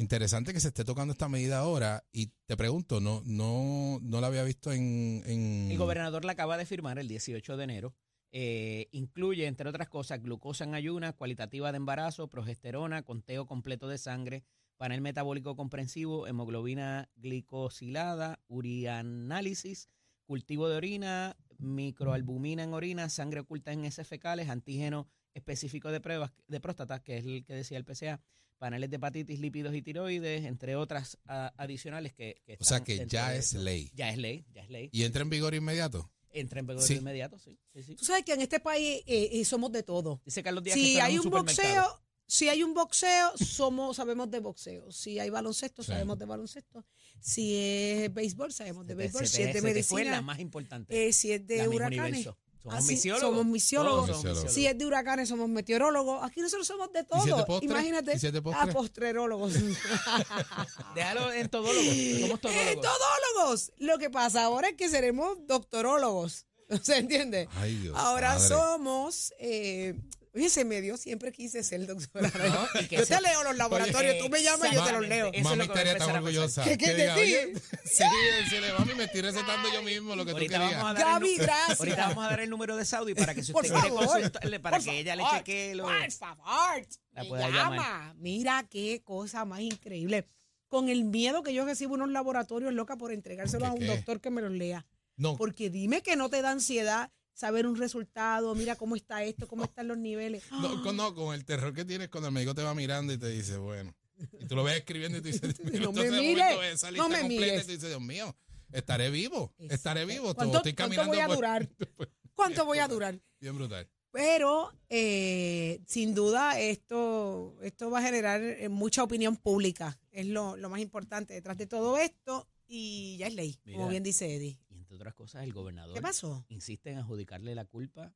interesante 0.00 0.52
que 0.52 0.60
se 0.60 0.68
esté 0.68 0.84
tocando 0.84 1.12
esta 1.12 1.28
medida 1.28 1.58
ahora. 1.58 2.04
Y 2.12 2.32
te 2.46 2.56
pregunto, 2.56 3.00
no, 3.00 3.22
no, 3.24 3.98
no 4.02 4.20
la 4.20 4.28
había 4.28 4.42
visto 4.42 4.72
en, 4.72 5.22
El 5.70 5.78
gobernador 5.78 6.24
la 6.24 6.32
acaba 6.32 6.56
de 6.56 6.66
firmar 6.66 6.98
el 6.98 7.08
18 7.08 7.56
de 7.56 7.64
enero. 7.64 7.94
Eh, 8.32 8.88
incluye, 8.92 9.46
entre 9.46 9.68
otras 9.68 9.88
cosas, 9.88 10.22
glucosa 10.22 10.64
en 10.64 10.74
ayunas, 10.74 11.14
cualitativa 11.14 11.72
de 11.72 11.76
embarazo, 11.76 12.28
progesterona, 12.28 13.02
conteo 13.02 13.46
completo 13.46 13.88
de 13.88 13.98
sangre, 13.98 14.44
panel 14.76 15.00
metabólico 15.00 15.56
comprensivo, 15.56 16.26
hemoglobina 16.26 17.10
glicosilada, 17.16 18.40
urianálisis, 18.46 19.90
cultivo 20.24 20.68
de 20.68 20.76
orina, 20.76 21.36
microalbumina 21.58 22.62
en 22.62 22.72
orina, 22.72 23.08
sangre 23.08 23.40
oculta 23.40 23.72
en 23.72 23.84
heces 23.84 24.06
fecales, 24.06 24.48
antígeno 24.48 25.08
específico 25.34 25.90
de 25.90 26.00
pruebas 26.00 26.32
de 26.46 26.60
próstata, 26.60 27.02
que 27.02 27.18
es 27.18 27.26
el 27.26 27.44
que 27.44 27.54
decía 27.54 27.78
el 27.78 27.84
PCA, 27.84 28.20
paneles 28.60 28.90
de 28.90 28.96
hepatitis, 28.96 29.40
lípidos 29.40 29.74
y 29.74 29.82
tiroides, 29.82 30.44
entre 30.44 30.76
otras 30.76 31.18
ah, 31.26 31.52
adicionales 31.56 32.12
que, 32.12 32.40
que 32.46 32.56
O 32.60 32.64
sea 32.64 32.76
están 32.76 32.84
que 32.84 33.06
ya 33.06 33.30
de 33.30 33.38
es 33.38 33.54
ley. 33.54 33.90
Ya 33.96 34.10
es 34.10 34.18
ley, 34.18 34.44
ya 34.54 34.62
es 34.62 34.70
ley. 34.70 34.88
¿Y 34.92 35.02
entra 35.04 35.22
en 35.22 35.30
vigor 35.30 35.54
inmediato? 35.54 36.08
Entra 36.32 36.60
en 36.60 36.66
vigor 36.68 36.82
Sí. 36.82 36.94
inmediato, 36.94 37.38
sí. 37.38 37.58
sí, 37.72 37.82
sí. 37.82 37.96
Tú 37.96 38.04
sabes 38.04 38.24
que 38.24 38.34
en 38.34 38.42
este 38.42 38.60
país 38.60 39.02
eh, 39.06 39.30
eh, 39.32 39.44
somos 39.44 39.72
de 39.72 39.82
todo. 39.82 40.20
Dice 40.24 40.42
Carlos 40.42 40.62
Díaz 40.62 40.76
que 40.76 40.82
Si 40.84 40.96
en 40.96 41.02
hay 41.02 41.18
un 41.18 41.30
boxeo, 41.30 42.02
si 42.26 42.48
hay 42.48 42.62
un 42.62 42.74
boxeo, 42.74 43.32
somos, 43.38 43.96
sabemos 43.96 44.30
de 44.30 44.38
boxeo. 44.38 44.92
Si 44.92 45.18
hay 45.18 45.30
baloncesto, 45.30 45.82
Sí. 45.82 45.88
sabemos 45.88 46.18
de 46.18 46.26
baloncesto. 46.26 46.84
Si 47.20 47.56
es 47.56 48.14
béisbol, 48.14 48.52
sabemos 48.52 48.86
de 48.86 48.94
béisbol. 48.94 49.26
Si 49.26 49.42
es 49.42 49.54
de 49.54 49.60
la 49.60 49.66
medicina, 49.68 50.22
más 50.22 50.38
importante. 50.38 51.08
eh, 51.08 51.12
si 51.12 51.32
es 51.32 51.44
de 51.46 51.66
huracanes, 51.66 51.98
Universo. 51.98 52.38
Somos 52.62 52.78
Así, 52.78 52.92
misiólogos. 52.92 53.28
somos 53.28 53.46
misiólogos. 53.46 54.06
Todos 54.06 54.08
somos 54.08 54.24
Misiólogos. 54.24 54.52
Si 54.54 54.66
es 54.66 54.78
de 54.78 54.86
huracanes, 54.86 55.28
somos 55.30 55.48
meteorólogos. 55.48 56.22
Aquí 56.22 56.40
nosotros 56.40 56.66
somos 56.66 56.92
de 56.92 57.04
todo. 57.04 57.60
Imagínate. 57.62 58.18
¿Y 58.20 58.52
a 58.52 58.66
postrerólogos. 58.66 59.54
Déjalo 60.94 61.32
en 61.32 61.48
todólogos. 61.48 61.84
Somos 61.84 62.40
¡Eh, 62.44 62.76
todólogos. 62.76 62.80
todólogos! 62.82 63.72
Lo 63.78 63.98
que 63.98 64.10
pasa 64.10 64.44
ahora 64.44 64.68
es 64.68 64.74
que 64.76 64.88
seremos 64.88 65.38
doctorólogos. 65.46 66.46
¿Se 66.82 66.98
entiende? 66.98 67.48
Ay, 67.56 67.76
Dios. 67.76 67.96
ahora 67.98 68.38
somos. 68.38 69.32
Eh, 69.38 69.98
oye, 70.34 70.48
se 70.48 70.64
me 70.64 70.80
dio, 70.80 70.96
siempre 70.96 71.32
quise 71.32 71.62
ser 71.62 71.86
doctora. 71.86 72.30
No, 72.74 72.80
y 72.80 72.86
que 72.86 72.96
yo 72.96 73.06
te 73.06 73.20
leo 73.20 73.42
los 73.44 73.56
laboratorios, 73.56 74.18
tú 74.18 74.28
me 74.28 74.42
llamas 74.42 74.72
y 74.72 74.74
yo 74.74 74.84
te 74.84 74.92
los 74.92 75.08
leo. 75.08 75.26
Eso 75.32 75.36
es 75.38 75.42
lo 75.44 75.50
Mami 75.50 75.62
que 75.62 75.68
voy 75.68 75.76
a 75.78 75.82
estaría 75.82 75.98
tan 76.06 76.16
orgullosa. 76.16 76.64
¿Qué- 76.64 76.78
qué 76.78 76.84
Que 76.86 76.94
de 76.94 77.02
diga, 77.02 77.14
ti? 77.14 77.20
oye, 77.20 77.52
sí, 77.84 78.04
decirle, 78.42 78.72
mami, 78.78 78.94
me 78.94 79.04
estoy 79.04 79.20
recetando 79.22 79.72
yo 79.72 79.82
mismo 79.82 80.16
lo 80.16 80.24
que 80.24 80.30
tú 80.32 80.36
Ahorita 80.38 80.58
vamos, 80.58 80.74
a 80.74 80.76
querías. 80.78 80.94
dar 80.94 81.00
el 81.00 81.12
Gaby, 81.12 81.36
nu- 81.36 81.42
gracias. 81.44 81.80
ahorita 81.80 82.08
vamos 82.08 82.24
a 82.24 82.28
dar 82.30 82.40
el 82.40 82.50
número 82.50 82.76
de 82.76 82.84
Saudi 82.84 83.14
para 83.14 83.34
que 83.34 83.42
si 83.42 83.52
Por 83.52 83.64
usted 83.64 83.74
quiere 83.74 83.88
favor, 83.90 84.06
consultarle, 84.06 84.60
para 84.60 84.76
por 84.78 84.84
que 84.86 84.98
ella 84.98 85.16
le 85.16 85.22
favor, 85.22 85.38
chequee 85.38 85.74
lo... 85.74 85.84
Por 85.84 86.12
favor. 86.12 86.86
La 87.12 87.22
me 87.22 87.28
pueda 87.28 87.46
llama. 87.48 87.76
llamar. 87.76 88.14
Mira 88.16 88.66
qué 88.70 89.02
cosa 89.04 89.44
más 89.44 89.60
increíble. 89.60 90.26
Con 90.68 90.88
el 90.88 91.04
miedo 91.04 91.42
que 91.42 91.52
yo 91.52 91.64
recibo 91.64 91.96
en 91.96 92.02
unos 92.02 92.12
laboratorios 92.12 92.72
loca 92.72 92.96
por 92.96 93.12
entregárselos 93.12 93.68
a 93.68 93.72
¿Qué, 93.72 93.80
un 93.80 93.80
qué? 93.80 93.86
doctor 93.96 94.20
que 94.20 94.30
me 94.30 94.40
los 94.40 94.52
lea. 94.52 94.86
No, 95.16 95.36
Porque 95.36 95.68
dime 95.68 96.00
que 96.02 96.14
no 96.16 96.30
te 96.30 96.40
da 96.42 96.50
ansiedad 96.52 97.10
saber 97.34 97.66
un 97.66 97.76
resultado, 97.76 98.54
mira 98.54 98.76
cómo 98.76 98.96
está 98.96 99.24
esto, 99.24 99.48
cómo 99.48 99.64
están 99.64 99.88
los 99.88 99.98
niveles. 99.98 100.42
no, 100.50 100.82
con, 100.82 100.96
no, 100.96 101.14
con 101.14 101.34
el 101.34 101.44
terror 101.44 101.74
que 101.74 101.84
tienes 101.84 102.08
cuando 102.08 102.28
el 102.28 102.34
médico 102.34 102.54
te 102.54 102.62
va 102.62 102.74
mirando 102.74 103.12
y 103.12 103.18
te 103.18 103.28
dice, 103.28 103.56
bueno. 103.56 103.94
Y 104.38 104.46
tú 104.46 104.54
lo 104.54 104.64
ves 104.64 104.76
escribiendo 104.76 105.18
y 105.18 105.20
tú 105.22 105.28
dices, 105.28 105.58
No 105.80 105.92
me 105.92 106.10
mires, 106.10 106.82
no 106.94 107.08
me 107.08 107.20
completa 107.20 107.28
mires. 107.28 107.62
y 107.62 107.66
tú 107.66 107.72
dices, 107.72 107.88
Dios 107.88 108.00
mío, 108.02 108.36
estaré 108.72 109.10
vivo, 109.10 109.54
estaré 109.58 110.04
vivo. 110.04 110.34
¿Cuánto, 110.34 110.58
estoy 110.58 110.74
cuánto 110.74 110.96
caminando 110.96 111.12
voy 111.12 111.20
a 111.20 111.34
durar? 111.34 111.68
¿Cuánto 112.34 112.64
voy 112.66 112.78
a 112.78 112.88
durar? 112.88 113.20
Bien 113.40 113.56
brutal. 113.56 113.88
Pero 114.12 114.72
eh, 114.88 115.80
sin 115.86 116.14
duda 116.14 116.58
esto, 116.58 117.56
esto 117.62 117.90
va 117.90 118.00
a 118.00 118.02
generar 118.02 118.42
eh, 118.42 118.68
mucha 118.68 119.02
opinión 119.02 119.36
pública. 119.36 119.98
Es 120.10 120.26
lo, 120.26 120.56
lo 120.56 120.68
más 120.68 120.80
importante 120.80 121.32
detrás 121.32 121.56
de 121.56 121.66
todo 121.66 121.96
esto 121.96 122.48
y 122.66 123.16
ya 123.18 123.28
es 123.28 123.34
ley, 123.34 123.58
como 123.72 123.88
bien 123.88 124.02
dice 124.02 124.34
Eddie. 124.34 124.58
Entre 124.90 124.96
otras 124.96 125.14
cosas, 125.14 125.44
el 125.44 125.52
gobernador 125.52 125.94
¿Qué 125.94 126.02
pasó? 126.02 126.44
insiste 126.48 126.90
en 126.90 126.98
adjudicarle 126.98 127.54
la 127.54 127.64
culpa 127.64 128.12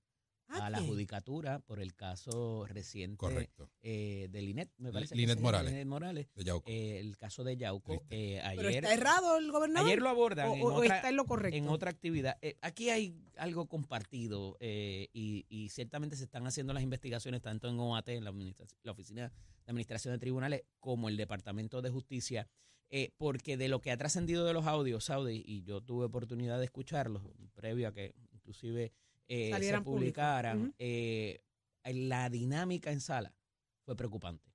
¿A 0.48 0.66
a 0.66 0.70
la 0.70 0.80
judicatura 0.82 1.60
por 1.60 1.78
el 1.80 1.94
caso 1.94 2.66
reciente 2.66 3.16
Correcto. 3.16 3.70
eh, 3.80 4.26
de 4.30 4.42
Linet, 4.42 4.70
me 4.76 4.90
parece. 4.92 5.14
que 5.14 5.20
Linet 5.20 5.38
Morales. 5.40 5.70
Linet 5.72 5.86
Morales. 5.86 6.28
De 6.34 6.42
Yauco. 6.44 6.68
eh, 6.68 6.98
el 6.98 7.16
caso 7.16 7.44
de 7.44 7.56
Yauco. 7.56 8.02
Eh, 8.10 8.42
¿Pero 8.56 8.68
ayer, 8.68 8.84
está 8.84 8.92
errado 8.92 9.38
el 9.38 9.50
gobernador? 9.52 9.86
ayer 9.88 10.02
lo 10.02 10.08
abordan 10.10 10.48
¿O, 10.48 10.54
en, 10.56 10.62
o 10.62 10.66
otra, 10.74 10.96
está 10.96 11.08
en 11.10 11.16
lo 11.16 11.24
correcto? 11.26 11.56
en 11.56 11.68
otra 11.68 11.90
actividad. 11.92 12.36
Eh, 12.42 12.56
aquí 12.60 12.90
hay 12.90 13.16
algo 13.36 13.66
compartido 13.68 14.56
eh, 14.60 15.08
y, 15.12 15.46
y 15.48 15.68
ciertamente 15.70 16.16
se 16.16 16.24
están 16.24 16.44
haciendo 16.46 16.72
las 16.74 16.82
investigaciones 16.82 17.40
tanto 17.40 17.68
en 17.68 17.78
OAT, 17.78 18.08
en 18.10 18.24
la, 18.24 18.30
administración- 18.30 18.78
la 18.82 18.92
Oficina 18.92 19.28
de 19.28 19.70
Administración 19.70 20.12
de 20.12 20.18
Tribunales, 20.18 20.64
como 20.80 21.08
el 21.08 21.16
Departamento 21.16 21.80
de 21.82 21.90
Justicia, 21.90 22.48
eh, 22.90 23.10
porque 23.16 23.56
de 23.56 23.68
lo 23.68 23.80
que 23.80 23.90
ha 23.90 23.96
trascendido 23.96 24.44
de 24.44 24.52
los 24.52 24.66
audios, 24.66 25.04
Saudi, 25.04 25.42
y 25.44 25.62
yo 25.62 25.80
tuve 25.80 26.06
oportunidad 26.06 26.58
de 26.58 26.64
escucharlos 26.64 27.22
previo 27.54 27.88
a 27.88 27.92
que 27.92 28.14
inclusive 28.32 28.92
eh, 29.28 29.50
se 29.60 29.80
publicaran, 29.80 30.74
eh, 30.78 31.40
la 31.84 32.28
dinámica 32.30 32.92
en 32.92 33.00
sala 33.00 33.34
fue 33.84 33.96
preocupante. 33.96 34.52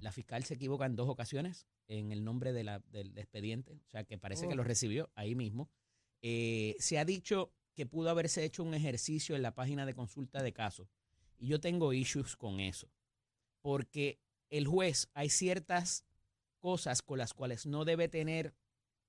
La 0.00 0.12
fiscal 0.12 0.44
se 0.44 0.54
equivoca 0.54 0.84
en 0.84 0.96
dos 0.96 1.08
ocasiones 1.08 1.66
en 1.88 2.12
el 2.12 2.24
nombre 2.24 2.52
de 2.52 2.62
la, 2.62 2.80
del 2.90 3.16
expediente, 3.16 3.80
o 3.86 3.88
sea 3.88 4.04
que 4.04 4.18
parece 4.18 4.46
que 4.46 4.52
Oh. 4.52 4.56
lo 4.56 4.64
recibió 4.64 5.10
ahí 5.14 5.34
mismo. 5.34 5.70
Eh, 6.20 6.76
se 6.78 6.98
ha 6.98 7.06
dicho 7.06 7.54
que 7.74 7.86
pudo 7.86 8.10
haberse 8.10 8.44
hecho 8.44 8.62
un 8.62 8.74
ejercicio 8.74 9.34
en 9.34 9.40
la 9.42 9.54
página 9.54 9.86
de 9.86 9.94
consulta 9.94 10.42
de 10.42 10.52
casos 10.52 10.88
y 11.38 11.46
yo 11.48 11.58
tengo 11.58 11.94
issues 11.94 12.36
con 12.36 12.60
eso, 12.60 12.90
porque 13.62 14.18
el 14.50 14.66
juez 14.66 15.08
hay 15.14 15.30
ciertas 15.30 16.04
cosas 16.62 17.02
con 17.02 17.18
las 17.18 17.34
cuales 17.34 17.66
no 17.66 17.84
debe 17.84 18.08
tener 18.08 18.54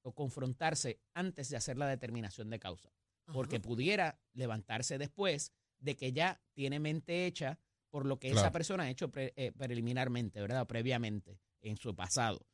o 0.02 0.14
confrontarse 0.14 1.00
antes 1.14 1.48
de 1.50 1.56
hacer 1.58 1.78
la 1.78 1.88
determinación 1.88 2.50
de 2.50 2.60
causa 2.60 2.92
porque 3.34 3.60
pudiera 3.62 4.20
levantarse 4.34 4.98
después 4.98 5.54
de 5.80 5.96
que 5.96 6.12
ya 6.12 6.42
tiene 6.54 6.80
mente 6.80 7.26
hecha 7.26 7.58
por 7.90 8.06
lo 8.06 8.20
que 8.20 8.30
esa 8.40 8.52
persona 8.52 8.84
ha 8.84 8.90
hecho 8.90 9.10
pre- 9.12 9.34
eh, 9.38 9.52
preliminarmente, 9.54 10.42
¿verdad? 10.42 10.66
Previamente, 10.68 11.40
en 11.62 11.78
su 11.78 11.96
pasado. 11.96 12.46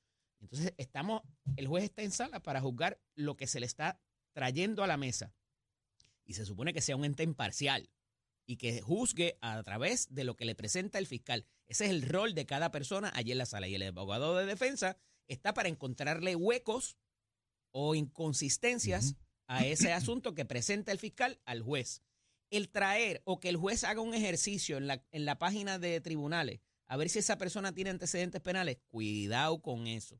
Entonces, 0.41 0.74
estamos, 0.77 1.22
el 1.56 1.65
juez 1.68 1.86
está 1.86 2.03
en 2.03 2.12
sala 2.12 2.39
para 2.41 2.62
juzgar 2.62 3.00
lo 3.15 3.36
que 3.36 3.48
se 3.48 3.60
le 3.60 3.65
está 3.65 4.00
trayendo 4.34 4.84
a 4.84 4.88
la 4.88 4.98
mesa. 4.98 5.34
Y 6.25 6.34
se 6.34 6.46
supone 6.46 6.74
que 6.74 6.82
sea 6.82 6.96
un 6.98 7.06
ente 7.06 7.24
imparcial 7.24 7.89
y 8.50 8.58
que 8.58 8.82
juzgue 8.82 9.38
a 9.41 9.62
través 9.62 10.12
de 10.15 10.24
lo 10.24 10.36
que 10.36 10.44
le 10.44 10.56
presenta 10.56 10.98
el 10.98 11.06
fiscal. 11.06 11.46
Ese 11.68 11.86
es 11.86 11.91
el 11.91 12.01
rol 12.01 12.34
de 12.34 12.48
cada 12.48 12.72
persona 12.72 13.12
allí 13.13 13.32
en 13.32 13.38
la 13.38 13.46
sala. 13.46 13.68
Y 13.68 13.75
el 13.75 13.84
abogado 13.84 14.36
de 14.36 14.48
defensa 14.48 14.98
está 15.27 15.53
para 15.53 15.70
encontrarle 15.70 16.36
huecos 16.36 16.98
o 17.70 17.94
inconsistencias 17.94 19.18
a 19.46 19.68
ese 19.68 19.94
asunto 19.94 20.34
que 20.34 20.46
presenta 20.46 20.91
el 20.91 20.98
fiscal 20.98 21.39
al 21.46 21.62
juez. 21.62 22.01
El 22.50 22.70
traer 22.70 23.22
o 23.24 23.39
que 23.39 23.50
el 23.50 23.58
juez 23.58 23.84
haga 23.84 24.01
un 24.01 24.15
ejercicio 24.15 24.77
en 24.77 24.88
la, 24.88 25.06
en 25.12 25.25
la 25.25 25.38
página 25.38 25.77
de 25.77 26.01
tribunales 26.01 26.60
a 26.88 26.98
ver 26.98 27.10
si 27.10 27.20
esa 27.20 27.38
persona 27.38 27.72
tiene 27.72 27.91
antecedentes 27.91 28.41
penales, 28.41 28.79
cuidado 28.88 29.62
con 29.62 29.86
eso. 29.86 30.20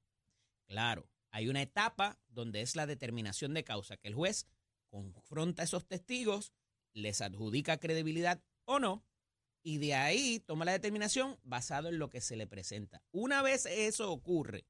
Claro, 0.68 1.10
hay 1.32 1.50
una 1.50 1.64
etapa 1.64 2.20
donde 2.28 2.62
es 2.62 2.76
la 2.76 2.86
determinación 2.86 3.56
de 3.56 3.64
causa, 3.64 3.98
que 3.98 4.08
el 4.08 4.14
juez 4.14 4.46
confronta 4.88 5.64
a 5.64 5.66
esos 5.66 5.88
testigos, 5.88 6.54
les 7.00 7.22
adjudica 7.22 7.80
credibilidad 7.80 8.42
o 8.66 8.80
no, 8.80 9.04
y 9.62 9.78
de 9.78 9.94
ahí 9.96 10.40
toma 10.40 10.66
la 10.66 10.72
determinación 10.72 11.38
basado 11.44 11.90
en 11.90 12.00
lo 12.00 12.10
que 12.10 12.22
se 12.22 12.36
le 12.36 12.48
presenta. 12.48 13.02
Una 13.12 13.42
vez 13.42 13.66
eso 13.66 14.12
ocurre, 14.12 14.66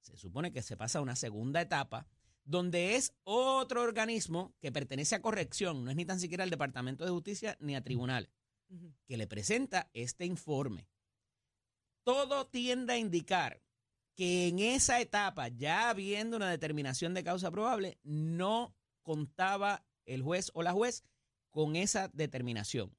se 0.00 0.16
supone 0.16 0.52
que 0.52 0.62
se 0.62 0.76
pasa 0.76 0.98
a 0.98 1.02
una 1.02 1.16
segunda 1.16 1.60
etapa 1.60 2.06
donde 2.44 2.96
es 2.96 3.14
otro 3.22 3.82
organismo 3.82 4.54
que 4.60 4.70
pertenece 4.70 5.14
a 5.14 5.22
corrección, 5.22 5.84
no 5.84 5.90
es 5.90 5.96
ni 5.96 6.04
tan 6.04 6.20
siquiera 6.20 6.44
al 6.44 6.50
Departamento 6.50 7.04
de 7.04 7.10
Justicia 7.10 7.56
ni 7.60 7.74
a 7.74 7.82
tribunales, 7.82 8.30
Ujú. 8.68 8.92
que 9.06 9.16
le 9.16 9.26
presenta 9.26 9.88
este 9.94 10.26
informe. 10.26 10.86
Todo 12.02 12.46
tiende 12.46 12.92
a 12.92 12.98
indicar 12.98 13.62
que 14.14 14.48
en 14.48 14.58
esa 14.58 15.00
etapa, 15.00 15.48
ya 15.48 15.88
habiendo 15.88 16.36
una 16.36 16.50
determinación 16.50 17.14
de 17.14 17.24
causa 17.24 17.50
probable, 17.50 17.98
no 18.02 18.76
contaba 19.02 19.86
el 20.04 20.22
juez 20.22 20.50
o 20.54 20.62
la 20.62 20.72
juez 20.72 21.02
con 21.54 21.76
esa 21.76 22.08
determinación, 22.12 22.96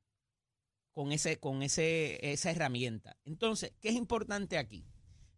con, 0.93 1.11
ese, 1.11 1.37
con 1.41 1.61
ese, 1.61 2.31
esa 2.31 2.51
herramienta. 2.51 3.17
Entonces, 3.25 3.73
¿qué 3.81 3.89
es 3.89 3.95
importante 3.95 4.57
aquí? 4.57 4.87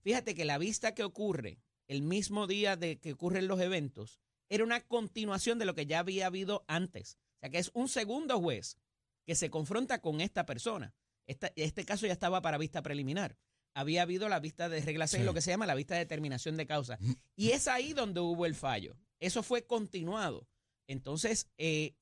Fíjate 0.04 0.36
que 0.36 0.46
la 0.46 0.60
vista 0.60 0.94
que 0.94 1.04
ocurre 1.04 1.60
el 1.88 2.04
mismo 2.04 2.46
día 2.46 2.76
de 2.76 3.00
que 3.00 3.14
ocurren 3.14 3.48
los 3.48 3.60
eventos 3.60 4.20
era 4.50 4.64
una 4.64 4.82
continuación 4.82 5.58
de 5.58 5.66
lo 5.66 5.74
que 5.74 5.88
ya 5.88 5.98
había 6.00 6.28
habido 6.28 6.64
antes. 6.68 7.18
O 7.38 7.40
sea, 7.40 7.50
que 7.50 7.58
es 7.58 7.72
un 7.74 7.90
segundo 7.90 8.40
juez 8.40 8.78
que 9.26 9.34
se 9.34 9.50
confronta 9.50 10.00
con 10.00 10.22
esta 10.22 10.46
persona. 10.46 10.94
Esta- 11.26 11.52
este 11.56 11.86
caso 11.86 12.06
ya 12.06 12.14
estaba 12.14 12.42
para 12.44 12.60
vista 12.60 12.84
preliminar. 12.84 13.36
Había 13.74 14.04
habido 14.04 14.30
la 14.30 14.40
vista 14.40 14.70
de 14.70 14.82
regla 14.82 15.08
6, 15.08 15.22
Sí. 15.22 15.26
lo 15.26 15.34
que 15.34 15.42
se 15.42 15.50
llama 15.50 15.66
la 15.66 15.74
vista 15.76 15.96
de 15.96 16.02
determinación 16.02 16.56
de 16.56 16.68
causa. 16.68 17.00
Y 17.36 17.50
es 17.50 17.68
ahí 17.68 17.94
donde 17.94 18.20
hubo 18.22 18.46
el 18.46 18.54
fallo. 18.54 18.96
Eso 19.20 19.42
fue 19.42 19.66
continuado. 19.66 20.48
Entonces, 20.88 21.50
eh, 21.58 21.96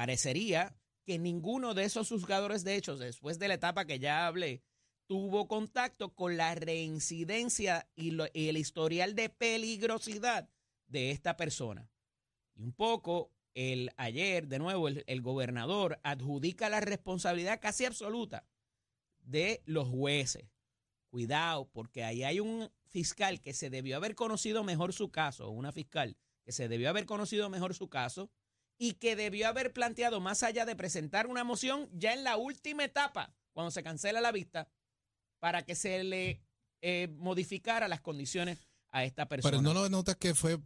parecería 0.00 0.74
que 1.04 1.18
ninguno 1.18 1.74
de 1.74 1.84
esos 1.84 2.08
juzgadores 2.08 2.64
de 2.64 2.74
hechos, 2.74 3.00
después 3.00 3.38
de 3.38 3.48
la 3.48 3.54
etapa 3.54 3.84
que 3.84 3.98
ya 3.98 4.26
hablé, 4.26 4.62
tuvo 5.06 5.46
contacto 5.46 6.14
con 6.14 6.38
la 6.38 6.54
reincidencia 6.54 7.86
y, 7.94 8.12
lo- 8.12 8.24
y 8.32 8.48
el 8.48 8.56
historial 8.56 9.14
de 9.14 9.28
peligrosidad 9.28 10.48
de 10.86 11.10
esta 11.10 11.36
persona. 11.36 11.90
Y 12.54 12.62
un 12.62 12.72
poco, 12.72 13.30
el 13.52 13.90
ayer, 13.98 14.48
de 14.48 14.58
nuevo, 14.58 14.88
el, 14.88 15.04
el 15.06 15.20
gobernador 15.20 16.00
adjudica 16.02 16.70
la 16.70 16.80
responsabilidad 16.80 17.60
casi 17.60 17.84
absoluta 17.84 18.48
de 19.18 19.62
los 19.66 19.86
jueces. 19.86 20.48
Cuidado, 21.10 21.68
porque 21.74 22.04
ahí 22.04 22.22
hay 22.24 22.40
un 22.40 22.70
fiscal 22.86 23.42
que 23.42 23.52
se 23.52 23.68
debió 23.68 23.98
haber 23.98 24.14
conocido 24.14 24.64
mejor 24.64 24.94
su 24.94 25.10
caso, 25.10 25.50
una 25.50 25.72
fiscal 25.72 26.16
que 26.42 26.52
se 26.52 26.68
debió 26.68 26.88
haber 26.88 27.04
conocido 27.04 27.50
mejor 27.50 27.74
su 27.74 27.90
caso 27.90 28.30
y 28.82 28.94
que 28.94 29.14
debió 29.14 29.46
haber 29.46 29.74
planteado 29.74 30.20
más 30.20 30.42
allá 30.42 30.64
de 30.64 30.74
presentar 30.74 31.26
una 31.26 31.44
moción 31.44 31.90
ya 31.92 32.14
en 32.14 32.24
la 32.24 32.38
última 32.38 32.82
etapa, 32.82 33.30
cuando 33.52 33.70
se 33.70 33.82
cancela 33.82 34.22
la 34.22 34.32
vista, 34.32 34.68
para 35.38 35.62
que 35.66 35.74
se 35.74 36.02
le 36.02 36.40
eh, 36.80 37.08
modificara 37.18 37.88
las 37.88 38.00
condiciones 38.00 38.58
a 38.88 39.04
esta 39.04 39.28
persona. 39.28 39.50
Pero 39.50 39.62
no 39.62 39.74
lo 39.74 39.88
notas 39.90 40.16
que 40.16 40.34
fue 40.34 40.58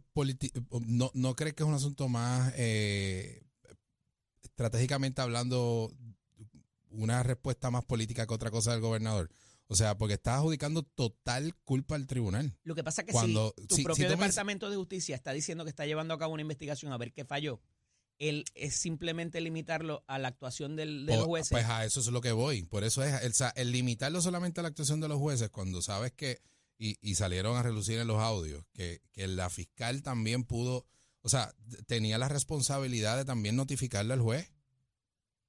no, 0.87 1.11
no 1.13 1.35
crees 1.35 1.55
que 1.55 1.63
es 1.63 1.67
un 1.69 1.75
asunto 1.75 2.07
más 2.07 2.53
eh, 2.55 3.43
estratégicamente 4.43 5.21
hablando 5.21 5.91
una 6.91 7.21
respuesta 7.21 7.69
más 7.71 7.83
política 7.83 8.25
que 8.25 8.33
otra 8.33 8.49
cosa 8.49 8.71
del 8.71 8.79
gobernador. 8.79 9.29
O 9.67 9.75
sea, 9.75 9.97
porque 9.97 10.13
está 10.13 10.35
adjudicando 10.35 10.83
total 10.83 11.53
culpa 11.65 11.95
al 11.95 12.07
tribunal. 12.07 12.55
Lo 12.63 12.75
que 12.75 12.83
pasa 12.83 13.01
es 13.01 13.07
que 13.07 13.11
Cuando- 13.13 13.53
si 13.57 13.67
tu 13.67 13.75
si- 13.75 13.83
propio 13.83 14.05
si 14.05 14.09
tú 14.13 14.17
me- 14.17 14.23
departamento 14.23 14.69
de 14.69 14.77
justicia 14.77 15.15
está 15.15 15.33
diciendo 15.33 15.65
que 15.65 15.71
está 15.71 15.85
llevando 15.85 16.13
a 16.13 16.17
cabo 16.19 16.33
una 16.33 16.43
investigación 16.43 16.93
a 16.93 16.97
ver 16.97 17.11
qué 17.11 17.25
falló, 17.25 17.59
el, 18.19 18.45
es 18.55 18.75
simplemente 18.75 19.41
limitarlo 19.41 20.03
a 20.07 20.17
la 20.19 20.29
actuación 20.29 20.75
del, 20.75 21.05
de 21.05 21.13
O- 21.13 21.17
los 21.17 21.25
jueces. 21.25 21.49
Pues 21.51 21.65
a 21.65 21.83
eso 21.85 21.99
es 21.99 22.07
lo 22.07 22.21
que 22.21 22.31
voy. 22.31 22.63
Por 22.63 22.83
eso 22.83 23.03
es 23.03 23.21
el, 23.23 23.33
el 23.55 23.71
limitarlo 23.71 24.21
solamente 24.21 24.59
a 24.59 24.63
la 24.63 24.69
actuación 24.69 24.99
de 25.01 25.07
los 25.07 25.19
jueces, 25.19 25.49
cuando 25.49 25.81
sabes 25.81 26.11
que, 26.13 26.39
y, 26.77 26.97
y 27.01 27.15
salieron 27.15 27.57
a 27.57 27.63
relucir 27.63 27.99
en 27.99 28.07
los 28.07 28.17
audios, 28.21 28.63
que, 28.73 29.01
que 29.11 29.27
la 29.27 29.49
fiscal 29.49 30.01
también 30.03 30.43
pudo, 30.43 30.85
o 31.21 31.29
sea, 31.29 31.53
tenía 31.87 32.17
la 32.17 32.29
responsabilidad 32.29 33.17
de 33.17 33.25
también 33.25 33.55
notificarle 33.55 34.13
al 34.13 34.21
juez 34.21 34.51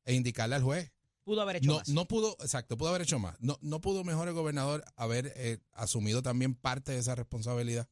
e 0.05 0.15
indicarle 0.15 0.55
al 0.57 0.63
juez. 0.63 0.93
pudo 1.25 1.43
haber 1.43 1.57
hecho 1.57 1.67
No, 1.71 1.79
más. 1.79 1.89
no 1.89 2.07
pudo, 2.07 2.37
exacto, 2.41 2.77
pudo 2.77 2.91
haber 2.91 3.03
hecho 3.03 3.19
más. 3.19 3.37
No, 3.41 3.59
no 3.61 3.81
pudo 3.81 4.05
mejor 4.05 4.29
el 4.29 4.35
gobernador 4.35 4.85
haber 4.97 5.33
eh, 5.37 5.59
asumido 5.73 6.23
también 6.23 6.55
parte 6.55 6.93
de 6.93 6.99
esa 6.99 7.15
responsabilidad. 7.15 7.89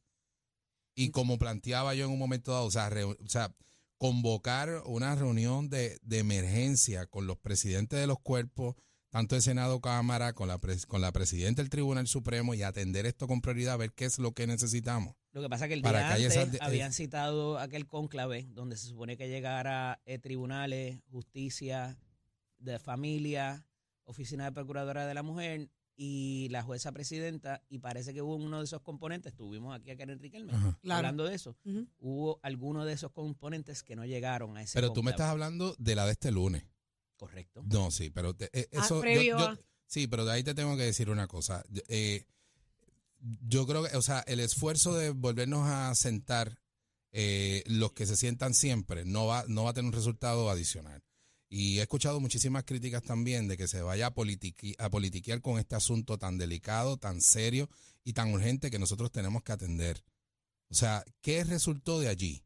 Y 0.95 1.11
como 1.11 1.37
planteaba 1.37 1.93
yo 1.93 2.05
en 2.05 2.11
un 2.11 2.19
momento 2.19 2.51
dado, 2.53 2.65
o 2.65 2.71
sea, 2.71 2.89
re- 2.89 3.03
o 3.03 3.17
sea 3.27 3.53
convocar 3.97 4.81
una 4.85 5.15
reunión 5.15 5.69
de, 5.69 5.97
de 6.01 6.19
emergencia 6.19 7.05
con 7.05 7.27
los 7.27 7.37
presidentes 7.37 7.99
de 7.99 8.07
los 8.07 8.19
cuerpos, 8.19 8.75
tanto 9.09 9.35
de 9.35 9.41
Senado, 9.41 9.79
Cámara, 9.79 10.33
con 10.33 10.47
la, 10.49 10.59
pres- 10.59 10.85
con 10.85 11.01
la 11.01 11.11
presidenta 11.11 11.61
del 11.61 11.69
Tribunal 11.69 12.07
Supremo 12.07 12.53
y 12.53 12.63
atender 12.63 13.05
esto 13.05 13.27
con 13.27 13.41
prioridad, 13.41 13.75
a 13.75 13.77
ver 13.77 13.93
qué 13.93 14.05
es 14.05 14.19
lo 14.19 14.33
que 14.33 14.45
necesitamos. 14.47 15.15
Lo 15.31 15.41
que 15.41 15.49
pasa 15.49 15.65
es 15.65 15.69
que 15.69 15.73
el 15.75 15.81
Para 15.81 15.99
día 15.99 16.07
que 16.09 16.13
haya 16.15 16.25
antes 16.27 16.37
esas 16.37 16.51
de- 16.51 16.59
habían 16.61 16.93
citado 16.93 17.57
aquel 17.59 17.87
cónclave 17.87 18.47
donde 18.51 18.77
se 18.77 18.87
supone 18.87 19.15
que 19.17 19.27
llegara 19.29 20.01
eh, 20.05 20.17
tribunales, 20.19 20.99
justicia, 21.11 21.97
de 22.57 22.79
familia, 22.79 23.65
oficina 24.03 24.45
de 24.45 24.51
procuradora 24.51 25.05
de 25.07 25.13
la 25.13 25.23
mujer 25.23 25.69
y 25.97 26.47
la 26.49 26.61
jueza 26.63 26.91
presidenta 26.91 27.63
y 27.69 27.79
parece 27.79 28.13
que 28.13 28.21
hubo 28.21 28.35
uno 28.35 28.59
de 28.59 28.65
esos 28.65 28.81
componentes, 28.81 29.33
tuvimos 29.33 29.75
aquí 29.75 29.91
a 29.91 29.97
Karen 29.97 30.19
Riquelme 30.19 30.53
Ajá. 30.53 30.77
Claro. 30.81 30.97
hablando 30.97 31.23
de 31.25 31.35
eso, 31.35 31.55
hubo 31.99 32.39
algunos 32.43 32.85
de 32.85 32.93
esos 32.93 33.11
componentes 33.11 33.81
que 33.83 33.95
no 33.95 34.05
llegaron 34.05 34.57
a 34.57 34.61
ese 34.63 34.73
Pero 34.73 34.91
tú 34.91 35.03
me 35.03 35.11
estás 35.11 35.29
hablando 35.29 35.75
de 35.79 35.95
la 35.95 36.05
de 36.05 36.11
este 36.11 36.31
lunes. 36.31 36.63
Correcto. 37.17 37.63
No, 37.65 37.91
sí, 37.91 38.09
pero 38.09 38.35
te- 38.35 38.49
eh, 38.51 38.67
Ah, 38.75 38.83
eso. 38.85 39.01
yo- 39.03 39.21
yo- 39.21 39.57
sí, 39.85 40.07
pero 40.07 40.25
de 40.25 40.33
ahí 40.33 40.43
te 40.43 40.53
tengo 40.53 40.75
que 40.75 40.83
decir 40.83 41.09
una 41.09 41.27
cosa. 41.27 41.63
Yo- 41.69 41.81
eh, 41.87 42.25
yo 43.47 43.65
creo 43.65 43.83
que, 43.89 43.95
o 43.95 44.01
sea, 44.01 44.19
el 44.27 44.39
esfuerzo 44.41 44.93
de 44.93 45.11
volvernos 45.11 45.65
a 45.67 45.93
sentar 45.95 46.59
eh, 47.17 47.63
los 47.67 47.93
que 47.93 48.05
se 48.05 48.17
sientan 48.17 48.53
siempre 48.53 49.05
no 49.05 49.25
va, 49.25 49.45
no 49.47 49.63
va 49.63 49.69
a 49.69 49.73
tener 49.73 49.87
un 49.87 49.93
resultado 49.93 50.49
adicional. 50.49 51.01
Y 51.47 51.79
he 51.79 51.81
escuchado 51.83 52.19
muchísimas 52.19 52.63
críticas 52.63 53.03
también 53.03 53.47
de 53.47 53.55
que 53.57 53.67
se 53.67 53.81
vaya 53.81 54.07
a, 54.07 54.13
politiqui- 54.15 54.75
a 54.79 54.89
politiquear 54.89 55.41
con 55.41 55.59
este 55.59 55.75
asunto 55.75 56.17
tan 56.17 56.37
delicado, 56.37 56.97
tan 56.97 57.21
serio 57.21 57.69
y 58.03 58.13
tan 58.13 58.33
urgente 58.33 58.71
que 58.71 58.79
nosotros 58.79 59.11
tenemos 59.11 59.43
que 59.43 59.51
atender. 59.51 60.03
O 60.69 60.73
sea, 60.73 61.03
¿qué 61.21 61.43
resultó 61.43 61.99
de 61.99 62.07
allí? 62.09 62.43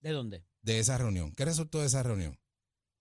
¿De 0.00 0.10
dónde? 0.10 0.44
de 0.62 0.80
esa 0.80 0.98
reunión. 0.98 1.32
¿Qué 1.32 1.44
resultó 1.46 1.80
de 1.80 1.86
esa 1.86 2.02
reunión? 2.02 2.38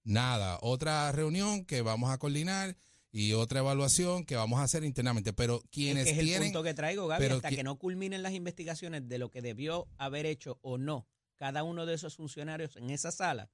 Nada. 0.04 0.58
Otra 0.62 1.12
reunión 1.12 1.66
que 1.66 1.82
vamos 1.82 2.12
a 2.12 2.18
coordinar 2.18 2.78
y 3.12 3.34
otra 3.34 3.60
evaluación 3.60 4.24
que 4.26 4.36
vamos 4.38 4.60
a 4.60 4.64
hacer 4.64 4.86
internamente. 4.86 5.34
Pero 5.34 5.62
quienes 5.70 6.08
es 6.08 6.14
que 6.14 6.14
es 6.14 6.20
el 6.20 6.26
tienen. 6.28 6.48
punto 6.50 6.64
que 6.64 6.74
traigo, 6.74 7.08
Gaby, 7.08 7.22
pero 7.22 7.36
hasta 7.36 7.50
que 7.50 7.64
no 7.64 7.78
culminen 7.78 8.24
las 8.24 8.34
investigaciones 8.34 9.10
de 9.10 9.18
lo 9.18 9.30
que 9.30 9.42
debió 9.42 9.90
haber 9.98 10.26
hecho 10.26 10.60
o 10.62 10.78
no 10.78 11.08
cada 11.36 11.64
uno 11.64 11.86
de 11.86 11.96
esos 11.96 12.16
funcionarios 12.16 12.78
en 12.78 12.90
esa 12.90 13.12
sala, 13.12 13.50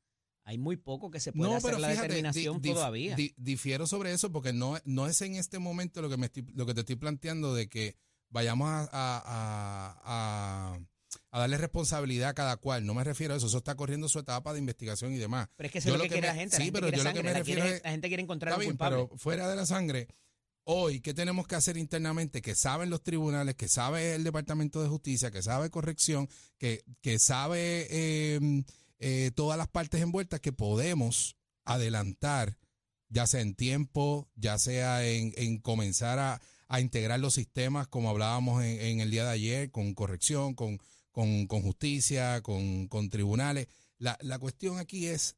hay 0.45 0.57
muy 0.57 0.75
poco 0.77 1.09
que 1.09 1.19
se 1.19 1.31
puede 1.31 1.55
hacer 1.55 1.79
la 1.79 1.87
fíjate, 1.89 2.07
determinación 2.07 2.61
di- 2.61 2.69
dif- 2.69 2.73
todavía. 2.73 3.15
di- 3.15 3.33
difiero 3.37 3.87
sobre 3.87 4.11
eso 4.13 4.31
porque 4.31 4.51
no, 4.53 4.77
no 4.85 5.07
es 5.07 5.21
en 5.21 5.35
este 5.35 5.59
momento 5.59 6.01
lo 6.01 6.09
que, 6.09 6.17
me 6.17 6.25
estoy- 6.27 6.45
lo 6.53 6.65
que 6.65 6.73
te 6.73 6.81
estoy 6.81 6.95
planteando 6.97 7.53
de 7.55 7.69
que 7.69 7.95
vayamos 8.29 8.67
a, 8.69 8.89
a- 8.91 10.77
a- 11.31 11.39
darle 11.39 11.57
responsabilidad 11.57 12.29
a 12.29 12.33
cada 12.33 12.57
cual. 12.57 12.85
No 12.85 12.93
me 12.93 13.03
refiero 13.03 13.33
a 13.33 13.37
eso. 13.37 13.47
Eso 13.47 13.57
está 13.59 13.75
corriendo 13.75 14.09
su 14.09 14.19
etapa 14.19 14.53
de 14.53 14.59
investigación 14.59 15.13
y 15.13 15.17
demás. 15.17 15.47
pero 15.55 15.67
es 15.67 15.71
que 15.71 15.77
eso 15.79 15.89
es 15.89 15.93
lo 15.95 16.03
que, 16.03 16.09
que 16.09 16.13
quiere 16.15 16.27
me- 16.27 16.33
la 16.33 16.39
gente. 16.39 16.55
sí, 16.57 16.59
la 16.61 16.65
gente 16.65 16.79
pero 16.81 16.97
yo 16.97 17.03
lo 17.03 17.13
que 17.13 17.23
me 17.23 17.31
la, 17.31 17.37
refiero 17.39 17.61
quiere- 17.61 17.77
es- 17.77 17.83
la 17.83 17.91
gente 17.91 18.07
quiere 18.07 18.23
encontrar 18.23 18.57
un 18.59 18.65
culpable. 18.65 18.97
pero 19.07 19.17
fuera 19.17 19.47
de 19.49 19.55
la 19.55 19.65
sangre, 19.65 20.07
hoy, 20.65 20.99
¿qué 21.01 21.13
tenemos 21.13 21.47
que 21.47 21.55
hacer 21.55 21.77
internamente? 21.77 22.41
Que 22.41 22.55
saben 22.55 22.89
los 22.89 23.01
tribunales, 23.03 23.55
que 23.55 23.67
sabe 23.67 24.15
el 24.15 24.23
Departamento 24.23 24.81
de 24.81 24.89
Justicia, 24.89 25.29
que 25.31 25.41
sabe 25.41 25.69
corrección, 25.69 26.27
que, 26.57 26.83
que 27.01 27.19
sabe 27.19 27.87
eh, 27.89 28.63
eh, 28.99 29.31
todas 29.35 29.57
las 29.57 29.67
partes 29.67 30.01
envueltas, 30.01 30.39
que 30.39 30.53
podemos 30.53 31.37
adelantar, 31.65 32.57
ya 33.09 33.27
sea 33.27 33.41
en 33.41 33.55
tiempo, 33.55 34.29
ya 34.35 34.57
sea 34.57 35.05
en, 35.07 35.33
en 35.37 35.59
comenzar 35.59 36.19
a, 36.19 36.41
a 36.67 36.81
integrar 36.81 37.19
los 37.19 37.33
sistemas, 37.33 37.87
como 37.87 38.09
hablábamos 38.09 38.63
en, 38.63 38.79
en 38.81 38.99
el 38.99 39.11
día 39.11 39.25
de 39.25 39.31
ayer, 39.31 39.71
con 39.71 39.93
corrección, 39.93 40.55
con, 40.55 40.79
con, 41.11 41.47
con 41.47 41.61
justicia, 41.61 42.41
con, 42.41 42.87
con 42.87 43.09
tribunales. 43.09 43.67
La, 43.97 44.17
la 44.21 44.39
cuestión 44.39 44.77
aquí 44.77 45.07
es 45.07 45.35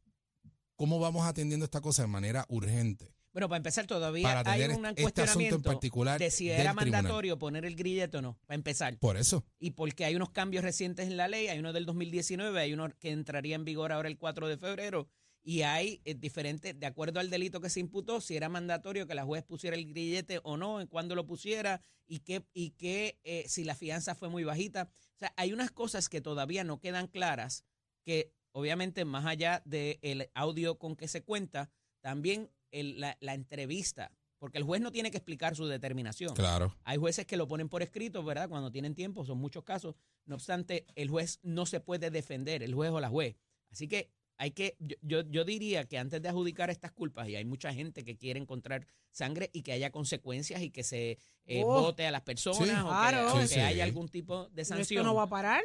cómo 0.75 0.99
vamos 0.99 1.25
atendiendo 1.25 1.65
esta 1.65 1.81
cosa 1.81 2.03
de 2.03 2.07
manera 2.07 2.45
urgente 2.49 3.14
Bueno, 3.35 3.49
para 3.49 3.57
empezar, 3.57 3.85
todavía 3.85 4.23
para 4.23 4.49
hay 4.49 4.63
un 4.63 4.85
este 4.85 4.87
en 4.87 4.95
cuestionamiento 4.95 5.61
particular 5.61 6.17
de 6.17 6.31
si 6.31 6.49
era 6.49 6.71
tribunal. 6.71 6.89
mandatorio 6.89 7.37
poner 7.37 7.65
el 7.65 7.75
grillete 7.75 8.15
o 8.15 8.21
no, 8.21 8.39
para 8.45 8.55
empezar. 8.55 8.97
Por 8.97 9.17
eso. 9.17 9.43
Y 9.59 9.71
porque 9.71 10.05
hay 10.05 10.15
unos 10.15 10.29
cambios 10.29 10.63
recientes 10.63 11.07
en 11.07 11.17
la 11.17 11.27
ley, 11.27 11.49
hay 11.49 11.59
uno 11.59 11.73
del 11.73 11.85
2019, 11.85 12.57
hay 12.57 12.71
uno 12.71 12.87
que 12.97 13.11
entraría 13.11 13.57
en 13.57 13.65
vigor 13.65 13.91
ahora 13.91 14.07
el 14.07 14.17
4 14.17 14.47
de 14.47 14.57
febrero, 14.57 15.09
y 15.43 15.63
hay 15.63 16.01
eh, 16.05 16.13
diferentes, 16.13 16.79
de 16.79 16.85
acuerdo 16.85 17.19
al 17.19 17.29
delito 17.29 17.59
que 17.59 17.69
se 17.69 17.81
imputó, 17.81 18.21
si 18.21 18.37
era 18.37 18.47
mandatorio 18.47 19.05
que 19.05 19.15
la 19.15 19.25
juez 19.25 19.43
pusiera 19.43 19.75
el 19.75 19.85
grillete 19.85 20.39
o 20.43 20.55
no, 20.55 20.79
en 20.79 20.87
cuándo 20.87 21.13
lo 21.13 21.25
pusiera, 21.25 21.81
y 22.07 22.19
que, 22.19 22.45
y 22.53 22.69
que 22.69 23.19
eh, 23.25 23.43
si 23.49 23.65
la 23.65 23.75
fianza 23.75 24.15
fue 24.15 24.29
muy 24.29 24.45
bajita. 24.45 24.89
O 25.13 25.19
sea, 25.19 25.33
hay 25.35 25.51
unas 25.51 25.71
cosas 25.71 26.07
que 26.07 26.21
todavía 26.21 26.63
no 26.63 26.79
quedan 26.79 27.07
claras, 27.07 27.65
que 28.05 28.31
obviamente 28.53 29.03
más 29.03 29.25
allá 29.25 29.61
del 29.65 30.31
audio 30.35 30.77
con 30.77 30.95
que 30.95 31.09
se 31.09 31.21
cuenta, 31.21 31.69
también 31.99 32.49
el- 32.79 32.99
la, 32.99 33.17
la 33.21 33.33
entrevista, 33.33 34.11
porque 34.37 34.57
el 34.57 34.63
juez 34.63 34.81
no 34.81 34.91
tiene 34.91 35.11
que 35.11 35.17
explicar 35.17 35.55
su 35.55 35.65
determinación. 35.65 36.33
Claro. 36.35 36.75
Hay 36.83 36.97
jueces 36.97 37.25
que 37.25 37.37
lo 37.37 37.47
ponen 37.47 37.69
por 37.69 37.81
escrito, 37.81 38.23
¿verdad? 38.23 38.49
Cuando 38.49 38.71
tienen 38.71 38.93
tiempo, 38.95 39.25
son 39.25 39.37
muchos 39.37 39.63
casos. 39.63 39.95
No 40.25 40.35
obstante, 40.35 40.85
el 40.95 41.09
juez 41.09 41.39
no 41.43 41.65
se 41.65 41.79
puede 41.79 42.09
defender, 42.11 42.61
el 42.63 42.73
juez 42.73 42.91
o 42.91 42.99
la 42.99 43.09
juez. 43.09 43.35
Así 43.71 43.87
que 43.87 44.09
hay 44.37 44.51
que, 44.51 44.75
yo, 44.79 44.97
yo, 45.01 45.21
yo 45.29 45.45
diría 45.45 45.85
que 45.85 45.97
antes 45.97 46.21
de 46.21 46.27
adjudicar 46.27 46.69
estas 46.69 46.91
culpas, 46.91 47.29
y 47.29 47.35
hay 47.37 47.45
mucha 47.45 47.73
gente 47.73 48.03
que 48.03 48.17
quiere 48.17 48.39
encontrar 48.39 48.85
sangre 49.11 49.49
y 49.53 49.61
que 49.61 49.71
haya 49.71 49.91
consecuencias 49.91 50.61
y 50.61 50.69
que 50.71 50.83
se 50.83 51.17
eh, 51.45 51.61
Oh. 51.63 51.81
vote 51.83 52.05
a 52.05 52.11
las 52.11 52.21
personas 52.21 52.57
Sí. 52.57 52.63
o 52.69 52.73
que- 52.73 52.81
Claro. 52.81 53.33
que, 53.39 53.47
Sí, 53.47 53.53
sí. 53.53 53.59
haya 53.61 53.83
algún 53.85 54.09
tipo 54.09 54.49
de 54.49 54.65
sanción. 54.65 54.99
¿Esto 54.99 55.09
no 55.09 55.15
va 55.15 55.23
a 55.23 55.29
parar? 55.29 55.63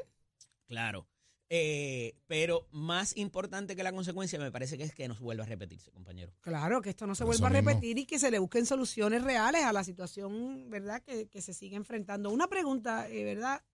Claro. 0.66 1.08
Eh, 1.52 2.14
pero 2.28 2.68
más 2.70 3.16
importante 3.16 3.74
que 3.74 3.82
la 3.82 3.92
consecuencia 3.92 4.38
me 4.38 4.52
parece 4.52 4.78
que 4.78 4.84
es 4.84 4.94
que 4.94 5.08
nos 5.08 5.18
vuelva 5.18 5.42
a 5.42 5.48
repetirse, 5.48 5.90
compañero. 5.90 6.32
Claro, 6.40 6.80
que 6.80 6.90
esto 6.90 7.08
no 7.08 7.16
se 7.16 7.24
Por 7.24 7.32
vuelva 7.36 7.48
a 7.48 7.50
mismo. 7.50 7.70
repetir 7.70 7.98
y 7.98 8.06
que 8.06 8.20
se 8.20 8.30
le 8.30 8.38
busquen 8.38 8.66
soluciones 8.66 9.24
reales 9.24 9.64
a 9.64 9.72
la 9.72 9.82
situación, 9.82 10.70
¿verdad?, 10.70 11.02
que, 11.02 11.26
que 11.28 11.42
se 11.42 11.52
sigue 11.52 11.74
enfrentando. 11.74 12.30
Una 12.30 12.46
pregunta, 12.46 13.08
eh, 13.08 13.24
¿verdad? 13.24 13.64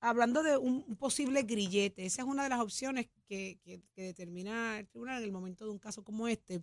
Hablando 0.00 0.44
de 0.44 0.56
un, 0.56 0.84
un 0.86 0.96
posible 0.96 1.42
grillete, 1.42 2.06
esa 2.06 2.22
es 2.22 2.28
una 2.28 2.44
de 2.44 2.50
las 2.50 2.60
opciones 2.60 3.08
que, 3.26 3.58
que- 3.64 3.82
que 3.92 4.02
determina 4.02 4.78
el 4.78 4.86
tribunal 4.86 5.18
en 5.18 5.24
el 5.24 5.32
momento 5.32 5.64
de 5.64 5.72
un 5.72 5.78
caso 5.80 6.04
como 6.04 6.28
este. 6.28 6.62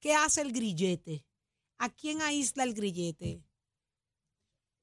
¿Qué 0.00 0.12
hace 0.12 0.42
el 0.42 0.52
grillete? 0.52 1.24
¿A 1.78 1.88
quién 1.88 2.20
aísla 2.20 2.64
el 2.64 2.74
grillete? 2.74 3.40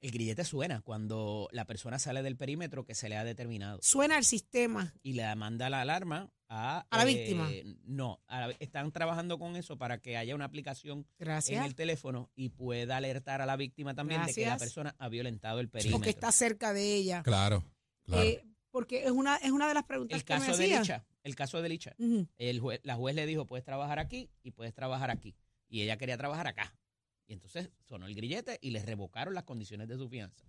El 0.02 0.12
grillete 0.12 0.44
suena 0.44 0.82
cuando 0.82 1.48
la 1.52 1.66
persona 1.66 2.00
sale 2.00 2.24
del 2.24 2.36
perímetro 2.36 2.84
que 2.86 2.96
se 2.96 3.08
le 3.08 3.18
ha 3.18 3.24
determinado. 3.24 3.80
Suena 3.84 4.18
el 4.18 4.24
sistema. 4.26 4.94
y 5.04 5.14
le 5.14 5.34
manda 5.36 5.70
la 5.70 5.82
alarma 5.82 6.32
a, 6.50 6.86
¿A 6.90 6.98
la 6.98 7.04
eh, 7.04 7.06
víctima? 7.16 7.50
No, 7.86 8.20
a 8.28 8.48
la- 8.48 8.56
están 8.60 8.92
trabajando 8.92 9.38
con 9.38 9.56
eso 9.56 9.78
para 9.78 10.00
que 10.00 10.18
haya 10.18 10.34
una 10.36 10.46
aplicación 10.46 11.06
en 11.20 11.64
el 11.64 11.76
teléfono 11.76 12.30
y 12.36 12.50
pueda 12.50 12.98
alertar 12.98 13.42
a 13.42 13.46
la 13.46 13.56
víctima 13.58 13.94
también 13.94 14.22
de 14.26 14.34
que 14.34 14.42
la 14.46 14.58
persona 14.58 14.96
ha 14.98 15.08
violentado 15.08 15.60
el 15.60 15.70
perímetro. 15.70 15.98
Porque 16.00 16.10
está 16.10 16.32
cerca 16.32 16.74
de 16.74 16.96
ella. 16.96 17.22
Claro. 17.24 17.64
Claro. 18.04 18.24
Eh, 18.24 18.44
porque 18.72 19.04
es 19.06 19.12
una, 19.12 19.38
es 19.38 19.52
una 19.52 19.68
de 19.68 19.74
las 19.76 19.84
preguntas 19.84 20.18
el 20.20 20.26
que 20.26 20.34
me 20.34 20.40
caso 20.40 20.58
de 20.58 20.64
hacía. 20.66 20.80
Licha, 20.80 21.06
el 21.24 21.36
caso 21.36 21.62
de 21.62 21.70
Licha, 21.70 21.96
el 22.38 22.60
jue- 22.62 22.80
la 22.84 22.96
juez 22.96 23.16
le 23.16 23.26
dijo, 23.28 23.46
puedes 23.46 23.64
trabajar 23.64 24.00
aquí 24.00 24.30
y 24.44 24.52
puedes 24.52 24.74
trabajar 24.74 25.12
aquí. 25.12 25.36
Y 25.70 25.82
ella 25.84 25.98
quería 25.98 26.18
trabajar 26.18 26.48
acá. 26.48 26.74
Y 27.27 27.34
entonces 27.34 27.69
sonó 27.88 28.07
el 28.07 28.15
grillete 28.15 28.57
y 28.62 28.71
le 28.71 28.84
revocaron 28.84 29.34
las 29.34 29.43
condiciones 29.45 29.88
de 29.88 29.97
su 29.97 30.10
fianza. 30.10 30.45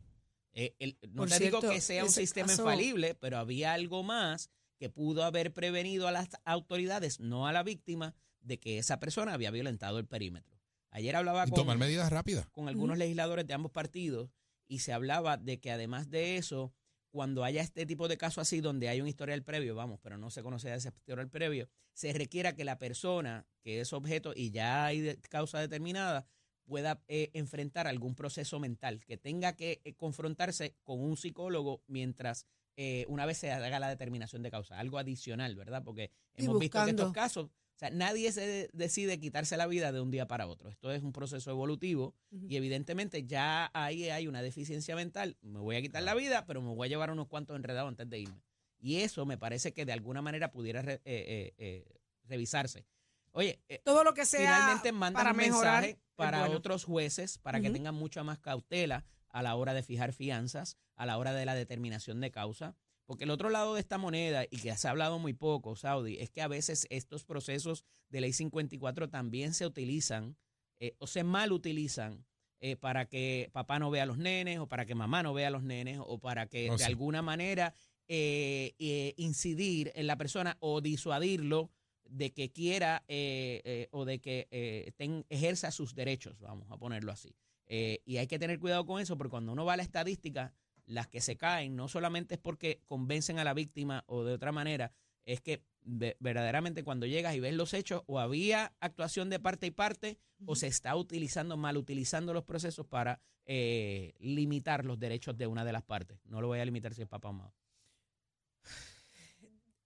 Eh, 0.54 0.74
el- 0.78 0.98
no 1.10 1.22
Por 1.22 1.28
te 1.30 1.38
digo 1.38 1.60
que 1.60 1.80
sea 1.80 2.04
un 2.04 2.10
sistema 2.10 2.48
caso- 2.48 2.62
infalible, 2.62 3.14
pero 3.14 3.38
había 3.38 3.72
algo 3.72 4.02
más 4.02 4.50
que 4.78 4.90
pudo 4.90 5.24
haber 5.24 5.52
prevenido 5.52 6.08
a 6.08 6.12
las 6.12 6.28
autoridades, 6.44 7.20
no 7.20 7.46
a 7.46 7.52
la 7.52 7.62
víctima, 7.62 8.14
de 8.40 8.58
que 8.58 8.78
esa 8.78 8.98
persona 8.98 9.32
había 9.34 9.50
violentado 9.52 9.98
el 9.98 10.06
perímetro. 10.06 10.58
Ayer 10.90 11.14
hablaba 11.16 11.44
Y 11.46 11.50
con, 11.50 11.56
tomar 11.60 11.78
medidas 11.78 12.10
rápidas. 12.10 12.46
con 12.50 12.68
algunos 12.68 12.98
legisladores 12.98 13.46
de 13.46 13.54
ambos 13.54 13.70
partidos 13.70 14.30
y 14.66 14.80
se 14.80 14.92
hablaba 14.92 15.36
de 15.36 15.60
que 15.60 15.70
además 15.70 16.10
de 16.10 16.36
eso, 16.36 16.74
cuando 17.10 17.44
haya 17.44 17.62
este 17.62 17.86
tipo 17.86 18.08
de 18.08 18.18
casos 18.18 18.42
así, 18.42 18.60
donde 18.60 18.88
hay 18.88 19.00
un 19.00 19.06
historial 19.06 19.42
previo, 19.44 19.74
vamos, 19.76 20.00
pero 20.02 20.18
no 20.18 20.30
se 20.30 20.42
conoce 20.42 20.74
ese 20.74 20.88
historial 20.88 21.30
previo, 21.30 21.68
se 21.94 22.12
requiera 22.12 22.54
que 22.56 22.64
la 22.64 22.78
persona 22.78 23.46
que 23.62 23.80
es 23.80 23.92
objeto 23.92 24.32
y 24.34 24.50
ya 24.50 24.84
hay 24.86 25.00
de- 25.00 25.16
causa 25.30 25.60
determinada 25.60 26.26
pueda 26.64 27.02
eh, 27.08 27.30
enfrentar 27.34 27.86
algún 27.86 28.14
proceso 28.14 28.58
mental, 28.60 29.04
que 29.04 29.16
tenga 29.16 29.54
que 29.56 29.80
eh, 29.84 29.94
confrontarse 29.94 30.74
con 30.84 31.00
un 31.00 31.16
psicólogo 31.16 31.82
mientras 31.86 32.46
eh, 32.76 33.04
una 33.08 33.26
vez 33.26 33.38
se 33.38 33.50
haga 33.52 33.78
la 33.78 33.88
determinación 33.88 34.42
de 34.42 34.50
causa, 34.50 34.78
algo 34.78 34.98
adicional, 34.98 35.54
¿verdad? 35.56 35.82
Porque 35.84 36.10
hemos 36.44 36.54
visto 36.60 36.78
que 36.78 36.90
estos 37.02 37.12
casos, 37.12 37.46
o 37.46 37.78
sea, 37.78 37.90
nadie 37.90 38.32
se 38.32 38.46
de- 38.46 38.70
decide 38.72 39.18
quitarse 39.20 39.56
la 39.56 39.66
vida 39.66 39.92
de 39.92 40.00
un 40.00 40.10
día 40.10 40.26
para 40.26 40.46
otro. 40.46 40.70
Esto 40.70 40.90
es 40.92 41.02
un 41.02 41.12
proceso 41.12 41.50
evolutivo 41.50 42.14
y 42.48 42.56
evidentemente 42.56 43.26
ya 43.26 43.70
ahí 43.74 44.08
hay 44.08 44.26
una 44.28 44.40
deficiencia 44.40 44.96
mental. 44.96 45.36
Me 45.42 45.58
voy 45.58 45.76
a 45.76 45.82
quitar 45.82 46.02
la 46.02 46.14
vida, 46.14 46.46
pero 46.46 46.62
me 46.62 46.74
voy 46.74 46.86
a 46.86 46.88
llevar 46.88 47.10
unos 47.10 47.26
cuantos 47.28 47.56
enredados 47.56 47.88
antes 47.88 48.08
de 48.08 48.20
irme. 48.20 48.40
Y 48.80 48.96
eso 49.00 49.26
me 49.26 49.36
parece 49.36 49.72
que 49.72 49.84
de 49.84 49.92
alguna 49.92 50.22
manera 50.22 50.50
pudiera 50.50 50.80
re- 50.82 50.94
eh, 50.94 51.00
eh, 51.04 51.54
eh, 51.58 51.84
revisarse. 52.24 52.86
Oye, 53.32 53.60
eh, 53.68 53.80
Todo 53.84 54.04
lo 54.04 54.14
que 54.14 54.24
sea 54.26 54.40
finalmente 54.40 54.92
mandan 54.92 55.20
para 55.20 55.30
un 55.32 55.36
mejorar. 55.36 55.82
mensaje 55.82 56.02
para 56.16 56.40
bueno. 56.40 56.56
otros 56.56 56.84
jueces 56.84 57.38
para 57.38 57.60
que 57.60 57.70
tengan 57.70 57.94
mucha 57.94 58.22
más 58.22 58.38
cautela 58.38 59.04
a 59.30 59.42
la 59.42 59.54
hora 59.56 59.72
de 59.74 59.82
fijar 59.82 60.12
fianzas, 60.12 60.76
a 60.96 61.06
la 61.06 61.16
hora 61.18 61.32
de 61.32 61.46
la 61.46 61.54
determinación 61.54 62.20
de 62.20 62.30
causa. 62.30 62.76
Porque 63.06 63.24
el 63.24 63.30
otro 63.30 63.48
lado 63.50 63.74
de 63.74 63.80
esta 63.80 63.98
moneda, 63.98 64.44
y 64.50 64.58
que 64.58 64.76
se 64.76 64.86
ha 64.86 64.90
hablado 64.90 65.18
muy 65.18 65.32
poco, 65.32 65.74
Saudi, 65.74 66.18
es 66.18 66.30
que 66.30 66.42
a 66.42 66.48
veces 66.48 66.86
estos 66.90 67.24
procesos 67.24 67.84
de 68.10 68.20
ley 68.20 68.32
54 68.32 69.08
también 69.08 69.54
se 69.54 69.66
utilizan 69.66 70.36
eh, 70.78 70.94
o 70.98 71.06
se 71.06 71.24
mal 71.24 71.52
utilizan 71.52 72.24
eh, 72.60 72.76
para 72.76 73.06
que 73.08 73.48
papá 73.52 73.78
no 73.78 73.90
vea 73.90 74.04
a 74.04 74.06
los 74.06 74.18
nenes 74.18 74.58
o 74.60 74.68
para 74.68 74.84
que 74.86 74.94
mamá 74.94 75.22
no 75.22 75.32
vea 75.34 75.48
a 75.48 75.50
los 75.50 75.62
nenes 75.64 75.98
o 76.00 76.18
para 76.18 76.46
que 76.46 76.70
Oh, 76.70 76.74
de 76.74 76.78
sí. 76.78 76.84
alguna 76.84 77.22
manera 77.22 77.74
eh, 78.08 78.74
eh, 78.78 79.14
incidir 79.16 79.90
en 79.94 80.06
la 80.06 80.16
persona 80.16 80.56
o 80.60 80.80
disuadirlo 80.80 81.70
de 82.12 82.32
que 82.32 82.50
quiera 82.52 83.02
eh, 83.08 83.62
eh, 83.64 83.88
o 83.90 84.04
de 84.04 84.20
que 84.20 84.48
eh, 84.50 84.92
ten- 84.96 85.24
ejerza 85.30 85.70
sus 85.70 85.94
derechos, 85.94 86.38
vamos 86.40 86.70
a 86.70 86.76
ponerlo 86.76 87.10
así. 87.12 87.34
Eh, 87.66 88.02
y 88.04 88.18
hay 88.18 88.26
que 88.26 88.38
tener 88.38 88.58
cuidado 88.58 88.84
con 88.84 89.00
eso 89.00 89.16
porque 89.16 89.30
cuando 89.30 89.52
uno 89.52 89.64
va 89.64 89.72
a 89.74 89.76
la 89.78 89.82
estadística, 89.82 90.52
las 90.84 91.06
que 91.08 91.20
se 91.20 91.36
caen 91.36 91.74
no 91.76 91.88
solamente 91.88 92.34
es 92.34 92.40
porque 92.40 92.80
convencen 92.86 93.38
a 93.38 93.44
la 93.44 93.54
víctima 93.54 94.04
o 94.06 94.24
de 94.24 94.34
otra 94.34 94.52
manera, 94.52 94.92
es 95.24 95.40
que 95.40 95.62
ve- 95.84 96.16
verdaderamente 96.20 96.82
cuando 96.84 97.06
llegas 97.06 97.34
y 97.34 97.40
ves 97.40 97.54
los 97.54 97.72
hechos 97.72 98.02
o 98.06 98.18
había 98.18 98.74
actuación 98.80 99.30
de 99.30 99.40
parte 99.40 99.66
y 99.68 99.70
parte 99.70 100.18
o 100.44 100.54
se 100.56 100.66
está 100.66 100.94
utilizando, 100.96 101.56
mal 101.56 101.76
utilizando 101.76 102.34
los 102.34 102.44
procesos 102.44 102.86
para 102.86 103.20
eh, 103.46 104.12
limitar 104.18 104.84
los 104.84 104.98
derechos 104.98 105.36
de 105.38 105.46
una 105.46 105.64
de 105.64 105.72
las 105.72 105.82
partes. 105.82 106.18
No 106.26 106.40
lo 106.40 106.48
voy 106.48 106.58
a 106.60 106.64
limitar 106.64 106.92
si 106.94 107.02
es 107.02 107.08
papá 107.08 107.28
o 107.28 107.32
mamá. 107.32 107.54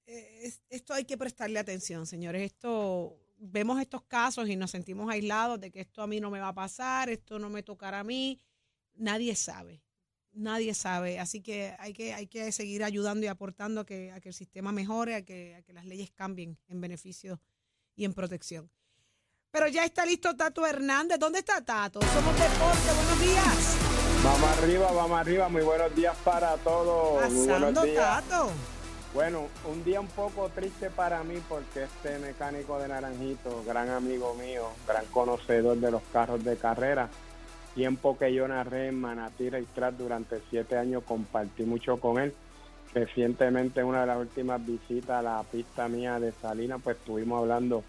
Eh, 0.06 0.40
es- 0.44 0.62
esto 0.70 0.94
hay 0.94 1.04
que 1.04 1.18
prestarle 1.18 1.58
atención, 1.58 2.06
señores. 2.06 2.42
Esto 2.42 3.18
vemos 3.38 3.80
estos 3.80 4.02
casos 4.04 4.48
y 4.48 4.56
nos 4.56 4.70
sentimos 4.70 5.10
aislados 5.10 5.60
de 5.60 5.70
que 5.70 5.80
esto 5.80 6.02
a 6.02 6.06
mí 6.06 6.20
no 6.20 6.30
me 6.30 6.40
va 6.40 6.48
a 6.48 6.54
pasar, 6.54 7.08
esto 7.10 7.38
no 7.38 7.50
me 7.50 7.62
tocará 7.62 8.00
a 8.00 8.04
mí. 8.04 8.40
Nadie 8.94 9.34
sabe, 9.34 9.82
nadie 10.32 10.72
sabe. 10.74 11.18
Así 11.18 11.42
que 11.42 11.74
hay 11.78 11.92
que 11.92 12.14
hay 12.14 12.28
que 12.28 12.50
seguir 12.52 12.82
ayudando 12.84 13.24
y 13.26 13.28
aportando 13.28 13.80
a 13.82 13.86
que, 13.86 14.10
a 14.12 14.20
que 14.20 14.28
el 14.30 14.34
sistema 14.34 14.72
mejore, 14.72 15.16
a 15.16 15.22
que, 15.22 15.54
a 15.56 15.62
que 15.62 15.72
las 15.72 15.84
leyes 15.84 16.10
cambien 16.12 16.56
en 16.68 16.80
beneficio 16.80 17.40
y 17.94 18.04
en 18.04 18.14
protección. 18.14 18.70
Pero 19.50 19.68
ya 19.68 19.84
está 19.84 20.04
listo 20.06 20.34
Tato 20.36 20.66
Hernández. 20.66 21.18
¿Dónde 21.18 21.38
está 21.40 21.64
Tato? 21.64 22.00
Somos 22.00 22.38
Deporte. 22.38 22.92
Buenos 22.94 23.20
días. 23.20 23.76
Vamos 24.22 24.58
arriba, 24.58 24.92
vamos 24.92 25.18
arriba. 25.18 25.48
Muy 25.48 25.62
buenos 25.62 25.94
días 25.94 26.16
para 26.24 26.56
todos. 26.58 27.30
Muy 27.32 27.46
Pasando 27.46 27.80
buenos 27.82 27.84
días. 27.84 28.28
Tato. 28.28 28.52
Bueno, 29.16 29.46
un 29.64 29.82
día 29.82 29.98
un 29.98 30.08
poco 30.08 30.50
triste 30.50 30.90
para 30.90 31.24
mí 31.24 31.36
porque 31.48 31.84
este 31.84 32.18
mecánico 32.18 32.78
de 32.78 32.88
Naranjito, 32.88 33.64
gran 33.66 33.88
amigo 33.88 34.34
mío, 34.34 34.66
gran 34.86 35.06
conocedor 35.06 35.78
de 35.78 35.90
los 35.90 36.02
carros 36.12 36.44
de 36.44 36.58
carrera, 36.58 37.08
tiempo 37.74 38.18
que 38.18 38.34
yo 38.34 38.46
narré 38.46 38.88
en 38.88 39.00
Manatí 39.00 39.48
Racetrack 39.48 39.94
durante 39.94 40.42
siete 40.50 40.76
años, 40.76 41.02
compartí 41.04 41.62
mucho 41.62 41.96
con 41.96 42.18
él. 42.18 42.34
Recientemente, 42.92 43.80
en 43.80 43.86
una 43.86 44.02
de 44.02 44.06
las 44.08 44.18
últimas 44.18 44.64
visitas 44.66 45.20
a 45.20 45.22
la 45.22 45.42
pista 45.44 45.88
mía 45.88 46.20
de 46.20 46.32
Salinas, 46.32 46.82
pues 46.84 46.98
estuvimos 46.98 47.40
hablando 47.40 47.84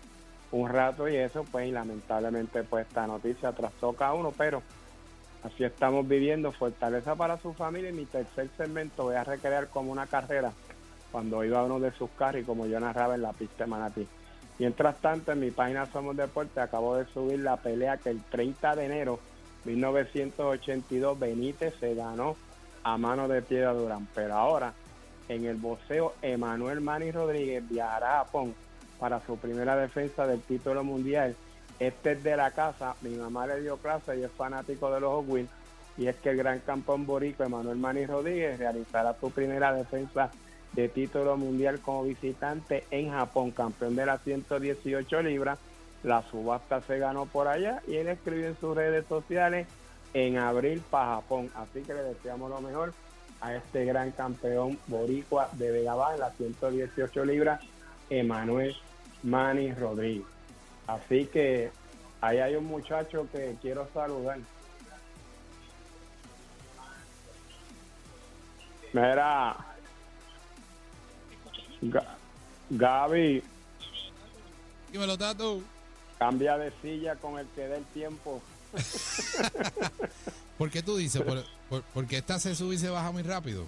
un 0.54 0.70
rato 0.70 1.10
y 1.10 1.18
eso, 1.18 1.44
pues, 1.52 1.68
y 1.68 1.72
lamentablemente, 1.72 2.64
pues, 2.64 2.88
esta 2.88 3.06
noticia 3.06 3.52
trastoca 3.52 4.08
a 4.08 4.14
uno, 4.14 4.32
pero 4.32 4.64
así 5.44 5.66
estamos 5.66 6.08
viviendo. 6.08 6.54
Fortaleza 6.54 7.16
para 7.16 7.38
su 7.38 7.52
familia 7.52 7.90
y 7.90 7.94
mi 7.94 8.06
tercer 8.06 8.48
segmento 8.56 9.04
voy 9.04 9.16
a 9.16 9.26
recrear 9.26 9.68
como 9.68 9.92
una 9.92 10.08
carrera 10.08 10.54
cuando 11.12 11.44
iba 11.44 11.64
uno 11.64 11.80
de 11.80 11.92
sus 11.92 12.10
carros 12.12 12.42
y 12.42 12.46
como 12.46 12.66
yo 12.66 12.80
narraba 12.80 13.16
en 13.16 13.22
la 13.22 13.34
pista 13.34 13.64
de 13.64 13.70
Manatí. 13.70 14.08
Mientras 14.60 14.98
tanto, 14.98 15.32
en 15.32 15.40
mi 15.40 15.52
página 15.52 15.86
Somos 15.86 16.18
Deporte 16.18 16.60
acabo 16.60 16.96
de 16.96 17.06
subir 17.06 17.40
la 17.40 17.58
pelea 17.58 17.98
que 17.98 18.10
el 18.10 18.24
30 18.24 18.76
de 18.76 18.86
enero 18.86 19.20
1982 19.66 21.20
Benítez 21.20 21.76
se 21.80 21.94
ganó 21.94 22.36
a 22.84 22.98
mano 22.98 23.28
de 23.28 23.42
Piedra 23.42 23.74
Durán. 23.74 24.08
Pero 24.16 24.34
ahora, 24.36 24.74
en 25.30 25.46
el 25.46 25.58
boxeo, 25.58 26.14
Emanuel 26.22 26.82
Manny 26.82 27.12
Rodríguez 27.12 27.68
viajará 27.68 28.22
a 28.22 28.26
Japón 28.26 28.56
para 29.00 29.20
su 29.26 29.38
primera 29.38 29.76
defensa 29.76 30.26
del 30.26 30.42
título 30.42 30.84
mundial. 30.84 31.36
Este 31.80 32.14
es 32.14 32.24
de 32.24 32.36
la 32.36 32.52
casa, 32.52 32.96
mi 33.02 33.12
mamá 33.12 33.46
le 33.46 33.62
dio 33.62 33.78
clase 33.78 34.18
y 34.18 34.24
es 34.24 34.32
fanático 34.32 34.92
de 34.92 35.00
los 35.00 35.28
Wheels. 35.28 35.50
Y 35.98 36.08
es 36.08 36.16
que 36.18 36.30
el 36.30 36.38
gran 36.38 36.60
campeón 36.60 37.06
borico 37.06 37.44
Emanuel 37.44 37.78
Manny 37.78 38.06
Rodríguez 38.06 38.58
realizará 38.58 39.16
su 39.20 39.32
primera 39.32 39.74
defensa 39.74 40.32
de 40.74 40.90
título 40.90 41.38
mundial 41.38 41.80
como 41.80 42.04
visitante 42.04 42.84
en 42.92 43.12
Japón, 43.12 43.52
campeón 43.52 43.96
de 43.96 44.06
las 44.06 44.22
118 44.24 45.22
libras. 45.24 45.60
La 46.04 46.22
subasta 46.30 46.82
se 46.82 47.00
ganó 47.00 47.26
por 47.26 47.48
allá 47.48 47.82
y 47.88 47.96
él 47.96 48.08
escribió 48.08 48.48
en 48.48 48.60
sus 48.60 48.76
redes 48.76 49.06
sociales 49.08 49.68
en 50.14 50.38
abril 50.38 50.82
para 50.90 51.16
Japón. 51.16 51.50
Así 51.56 51.82
que 51.82 51.94
le 51.94 52.04
deseamos 52.04 52.50
lo 52.50 52.62
mejor 52.62 52.94
a 53.42 53.56
este 53.56 53.86
gran 53.86 54.12
campeón 54.12 54.78
boricua 54.88 55.50
de 55.54 55.72
Vega 55.72 55.96
Baja 55.96 56.14
en 56.16 56.20
las 56.20 56.38
118 56.38 57.26
libras, 57.26 57.62
Emanuel 58.10 58.76
Manny 59.24 59.74
Rodríguez. 59.74 60.26
Así 60.88 61.26
que 61.26 61.72
ahí 62.22 62.38
hay 62.38 62.56
un 62.56 62.66
muchacho 62.66 63.28
que 63.32 63.56
quiero 63.62 63.88
saludar. 63.94 64.40
Mira, 68.94 69.56
Gaby, 72.70 73.44
Dímelo, 74.92 75.18
Tato. 75.18 75.62
cambia 76.20 76.58
de 76.58 76.72
silla 76.82 77.16
con 77.16 77.38
el 77.40 77.48
que 77.56 77.62
dé 77.68 77.78
el 77.78 77.86
tiempo. 77.86 78.42
¿Por 80.58 80.70
qué 80.72 80.82
tú 80.82 80.98
dices? 80.98 81.22
¿Por, 81.22 81.44
por- 81.70 81.84
porque 81.94 82.18
esta 82.18 82.40
se 82.40 82.56
sube 82.56 82.76
y 82.76 82.78
se 82.80 82.90
baja 82.90 83.12
muy 83.12 83.24
rápido? 83.24 83.66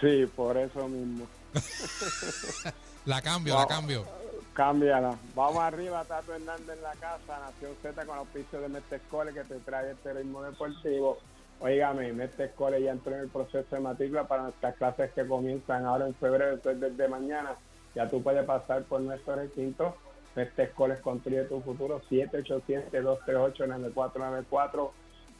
Sí, 0.00 0.26
por 0.34 0.56
eso 0.56 0.88
mismo. 0.88 1.26
La 3.04 3.20
cambio, 3.20 3.56
la 3.58 3.66
cambio. 3.66 4.06
Cámbiala. 4.54 5.16
Vamos 5.34 5.58
arriba, 5.60 6.04
Tato 6.04 6.34
Hernández 6.34 6.76
en 6.76 6.82
la 6.84 6.92
casa, 6.92 7.40
Nación 7.40 7.72
Z 7.82 8.06
con 8.06 8.24
pisos 8.28 8.60
de 8.60 8.68
Metescole 8.68 9.32
que 9.32 9.42
te 9.42 9.56
trae 9.60 9.90
este 9.90 10.12
ritmo 10.12 10.40
deportivo. 10.42 11.18
Óigame, 11.60 12.12
Metescole 12.12 12.82
ya 12.82 12.92
entró 12.92 13.14
en 13.14 13.20
el 13.20 13.28
proceso 13.28 13.76
de 13.76 13.80
matrícula 13.80 14.26
para 14.26 14.42
nuestras 14.44 14.74
clases 14.76 15.12
que 15.12 15.26
comienzan 15.26 15.84
ahora 15.86 16.06
en 16.06 16.14
febrero, 16.14 16.54
entonces 16.54 16.80
desde 16.80 17.08
mañana 17.08 17.54
ya 17.94 18.08
tú 18.08 18.22
puedes 18.22 18.44
pasar 18.44 18.84
por 18.84 19.00
nuestro 19.00 19.36
recinto. 19.36 19.96
Metescole 20.34 20.98
construye 21.00 21.44
tu 21.44 21.60
futuro, 21.60 22.00
787-238-9494 22.10 24.90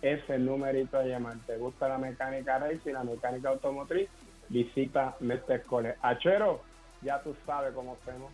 es 0.03 0.29
el 0.29 0.45
numerito 0.45 0.99
a 0.99 1.05
llamar. 1.05 1.37
¿Te 1.47 1.57
gusta 1.57 1.89
la 1.89 1.99
mecánica 1.99 2.59
race 2.59 2.91
y 2.91 2.93
la 2.93 3.05
mecánica 3.05 3.51
automotriz? 3.51 4.11
Visita 4.49 5.17
Metescole. 5.21 5.95
Achero, 6.03 6.61
ya 7.01 7.23
tú 7.23 7.35
sabes 7.47 7.73
cómo 7.73 7.97
hacemos. 8.01 8.33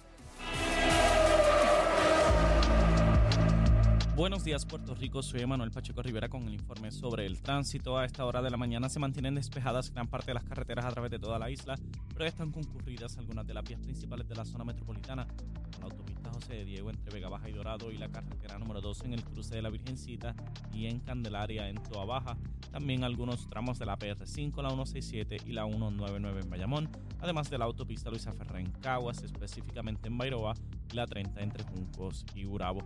Buenos 4.18 4.42
días 4.42 4.66
Puerto 4.66 4.96
Rico, 4.96 5.22
soy 5.22 5.46
Manuel 5.46 5.70
Pacheco 5.70 6.02
Rivera 6.02 6.28
con 6.28 6.42
el 6.42 6.54
informe 6.54 6.90
sobre 6.90 7.24
el 7.24 7.40
tránsito. 7.40 7.96
A 7.96 8.04
esta 8.04 8.24
hora 8.26 8.42
de 8.42 8.50
la 8.50 8.56
mañana 8.56 8.88
se 8.88 8.98
mantienen 8.98 9.36
despejadas 9.36 9.92
gran 9.92 10.08
parte 10.08 10.26
de 10.26 10.34
las 10.34 10.42
carreteras 10.42 10.86
a 10.86 10.90
través 10.90 11.12
de 11.12 11.20
toda 11.20 11.38
la 11.38 11.50
isla, 11.50 11.78
pero 12.14 12.24
están 12.24 12.50
concurridas 12.50 13.16
algunas 13.16 13.46
de 13.46 13.54
las 13.54 13.62
vías 13.62 13.80
principales 13.80 14.28
de 14.28 14.34
la 14.34 14.44
zona 14.44 14.64
metropolitana, 14.64 15.28
como 15.28 15.78
la 15.78 15.84
autopista 15.84 16.32
José 16.32 16.54
de 16.54 16.64
Diego 16.64 16.90
entre 16.90 17.14
Vega 17.14 17.28
Baja 17.28 17.48
y 17.48 17.52
Dorado 17.52 17.92
y 17.92 17.96
la 17.96 18.08
carretera 18.08 18.58
número 18.58 18.80
2 18.80 19.04
en 19.04 19.14
el 19.14 19.22
cruce 19.22 19.54
de 19.54 19.62
la 19.62 19.70
Virgencita 19.70 20.34
y 20.72 20.86
en 20.86 20.98
Candelaria 20.98 21.68
en 21.68 21.80
Toa 21.80 22.04
Baja. 22.04 22.36
También 22.72 23.04
algunos 23.04 23.48
tramos 23.48 23.78
de 23.78 23.86
la 23.86 23.96
PR5, 23.96 24.62
la 24.62 24.70
167 24.70 25.36
y 25.46 25.52
la 25.52 25.64
199 25.64 26.40
en 26.40 26.50
Bayamón, 26.50 26.90
además 27.20 27.50
de 27.50 27.58
la 27.58 27.66
autopista 27.66 28.10
Luisa 28.10 28.32
Ferrer 28.32 28.62
en 28.62 28.72
Caguas, 28.80 29.22
específicamente 29.22 30.08
en 30.08 30.18
Bairoa, 30.18 30.54
y 30.90 30.96
la 30.96 31.06
30 31.06 31.40
entre 31.40 31.62
Juncos 31.62 32.26
y 32.34 32.46
Urabo. 32.46 32.82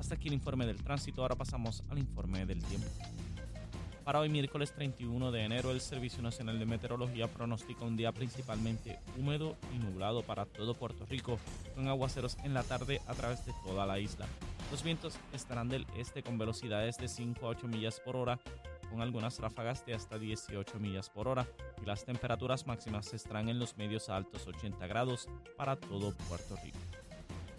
Hasta 0.00 0.14
aquí 0.14 0.28
el 0.28 0.34
informe 0.34 0.64
del 0.66 0.82
tránsito, 0.82 1.20
ahora 1.20 1.34
pasamos 1.34 1.84
al 1.90 1.98
informe 1.98 2.46
del 2.46 2.64
tiempo. 2.64 2.88
Para 4.02 4.20
hoy 4.20 4.30
miércoles 4.30 4.72
31 4.72 5.30
de 5.30 5.44
enero, 5.44 5.72
el 5.72 5.82
Servicio 5.82 6.22
Nacional 6.22 6.58
de 6.58 6.64
Meteorología 6.64 7.28
pronostica 7.28 7.84
un 7.84 7.98
día 7.98 8.10
principalmente 8.10 8.98
húmedo 9.18 9.58
y 9.74 9.78
nublado 9.78 10.22
para 10.22 10.46
todo 10.46 10.72
Puerto 10.72 11.04
Rico, 11.04 11.38
con 11.74 11.86
aguaceros 11.88 12.38
en 12.44 12.54
la 12.54 12.62
tarde 12.62 13.02
a 13.06 13.12
través 13.12 13.44
de 13.44 13.52
toda 13.62 13.84
la 13.84 13.98
isla. 13.98 14.26
Los 14.70 14.82
vientos 14.82 15.18
estarán 15.34 15.68
del 15.68 15.86
este 15.98 16.22
con 16.22 16.38
velocidades 16.38 16.96
de 16.96 17.06
5 17.06 17.44
a 17.44 17.50
8 17.50 17.68
millas 17.68 18.00
por 18.00 18.16
hora 18.16 18.40
con 18.90 19.02
algunas 19.02 19.38
ráfagas 19.38 19.84
de 19.84 19.92
hasta 19.92 20.18
18 20.18 20.80
millas 20.80 21.10
por 21.10 21.28
hora 21.28 21.46
y 21.82 21.84
las 21.84 22.06
temperaturas 22.06 22.66
máximas 22.66 23.12
estarán 23.12 23.50
en 23.50 23.58
los 23.58 23.76
medios 23.76 24.08
a 24.08 24.16
altos 24.16 24.46
80 24.46 24.86
grados 24.86 25.28
para 25.58 25.76
todo 25.76 26.16
Puerto 26.26 26.56
Rico. 26.64 26.78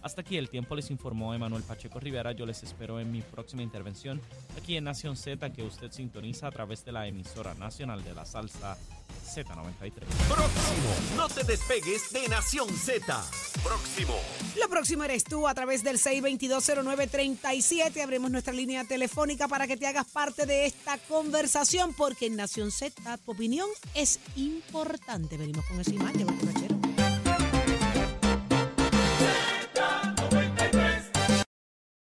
Hasta 0.01 0.21
aquí 0.21 0.37
el 0.37 0.49
tiempo 0.49 0.75
les 0.75 0.89
informó 0.89 1.33
Emanuel 1.33 1.63
Pacheco 1.63 1.99
Rivera. 1.99 2.31
Yo 2.31 2.45
les 2.45 2.63
espero 2.63 2.99
en 2.99 3.11
mi 3.11 3.21
próxima 3.21 3.61
intervención 3.61 4.19
aquí 4.57 4.77
en 4.77 4.83
Nación 4.83 5.15
Z 5.15 5.51
que 5.51 5.63
usted 5.63 5.91
sintoniza 5.91 6.47
a 6.47 6.51
través 6.51 6.83
de 6.85 6.91
la 6.91 7.07
emisora 7.07 7.53
nacional 7.53 8.03
de 8.03 8.13
la 8.13 8.25
salsa 8.25 8.77
Z93. 9.25 9.91
Próximo. 10.27 11.15
No 11.15 11.29
te 11.29 11.43
despegues 11.43 12.11
de 12.11 12.27
Nación 12.29 12.69
Z. 12.69 13.23
Próximo. 13.63 14.15
Lo 14.59 14.69
próximo 14.69 15.03
eres 15.03 15.23
tú 15.23 15.47
a 15.47 15.53
través 15.53 15.83
del 15.83 15.99
6220937. 15.99 18.01
Abrimos 18.01 18.31
nuestra 18.31 18.53
línea 18.53 18.83
telefónica 18.85 19.47
para 19.47 19.67
que 19.67 19.77
te 19.77 19.85
hagas 19.85 20.07
parte 20.07 20.45
de 20.45 20.65
esta 20.65 20.97
conversación 20.97 21.93
porque 21.93 22.25
en 22.25 22.37
Nación 22.37 22.71
Z 22.71 23.17
tu 23.19 23.31
opinión 23.31 23.69
es 23.93 24.19
importante. 24.35 25.37
Venimos 25.37 25.65
con 25.65 25.79
esa 25.79 25.91
imagen. 25.91 26.25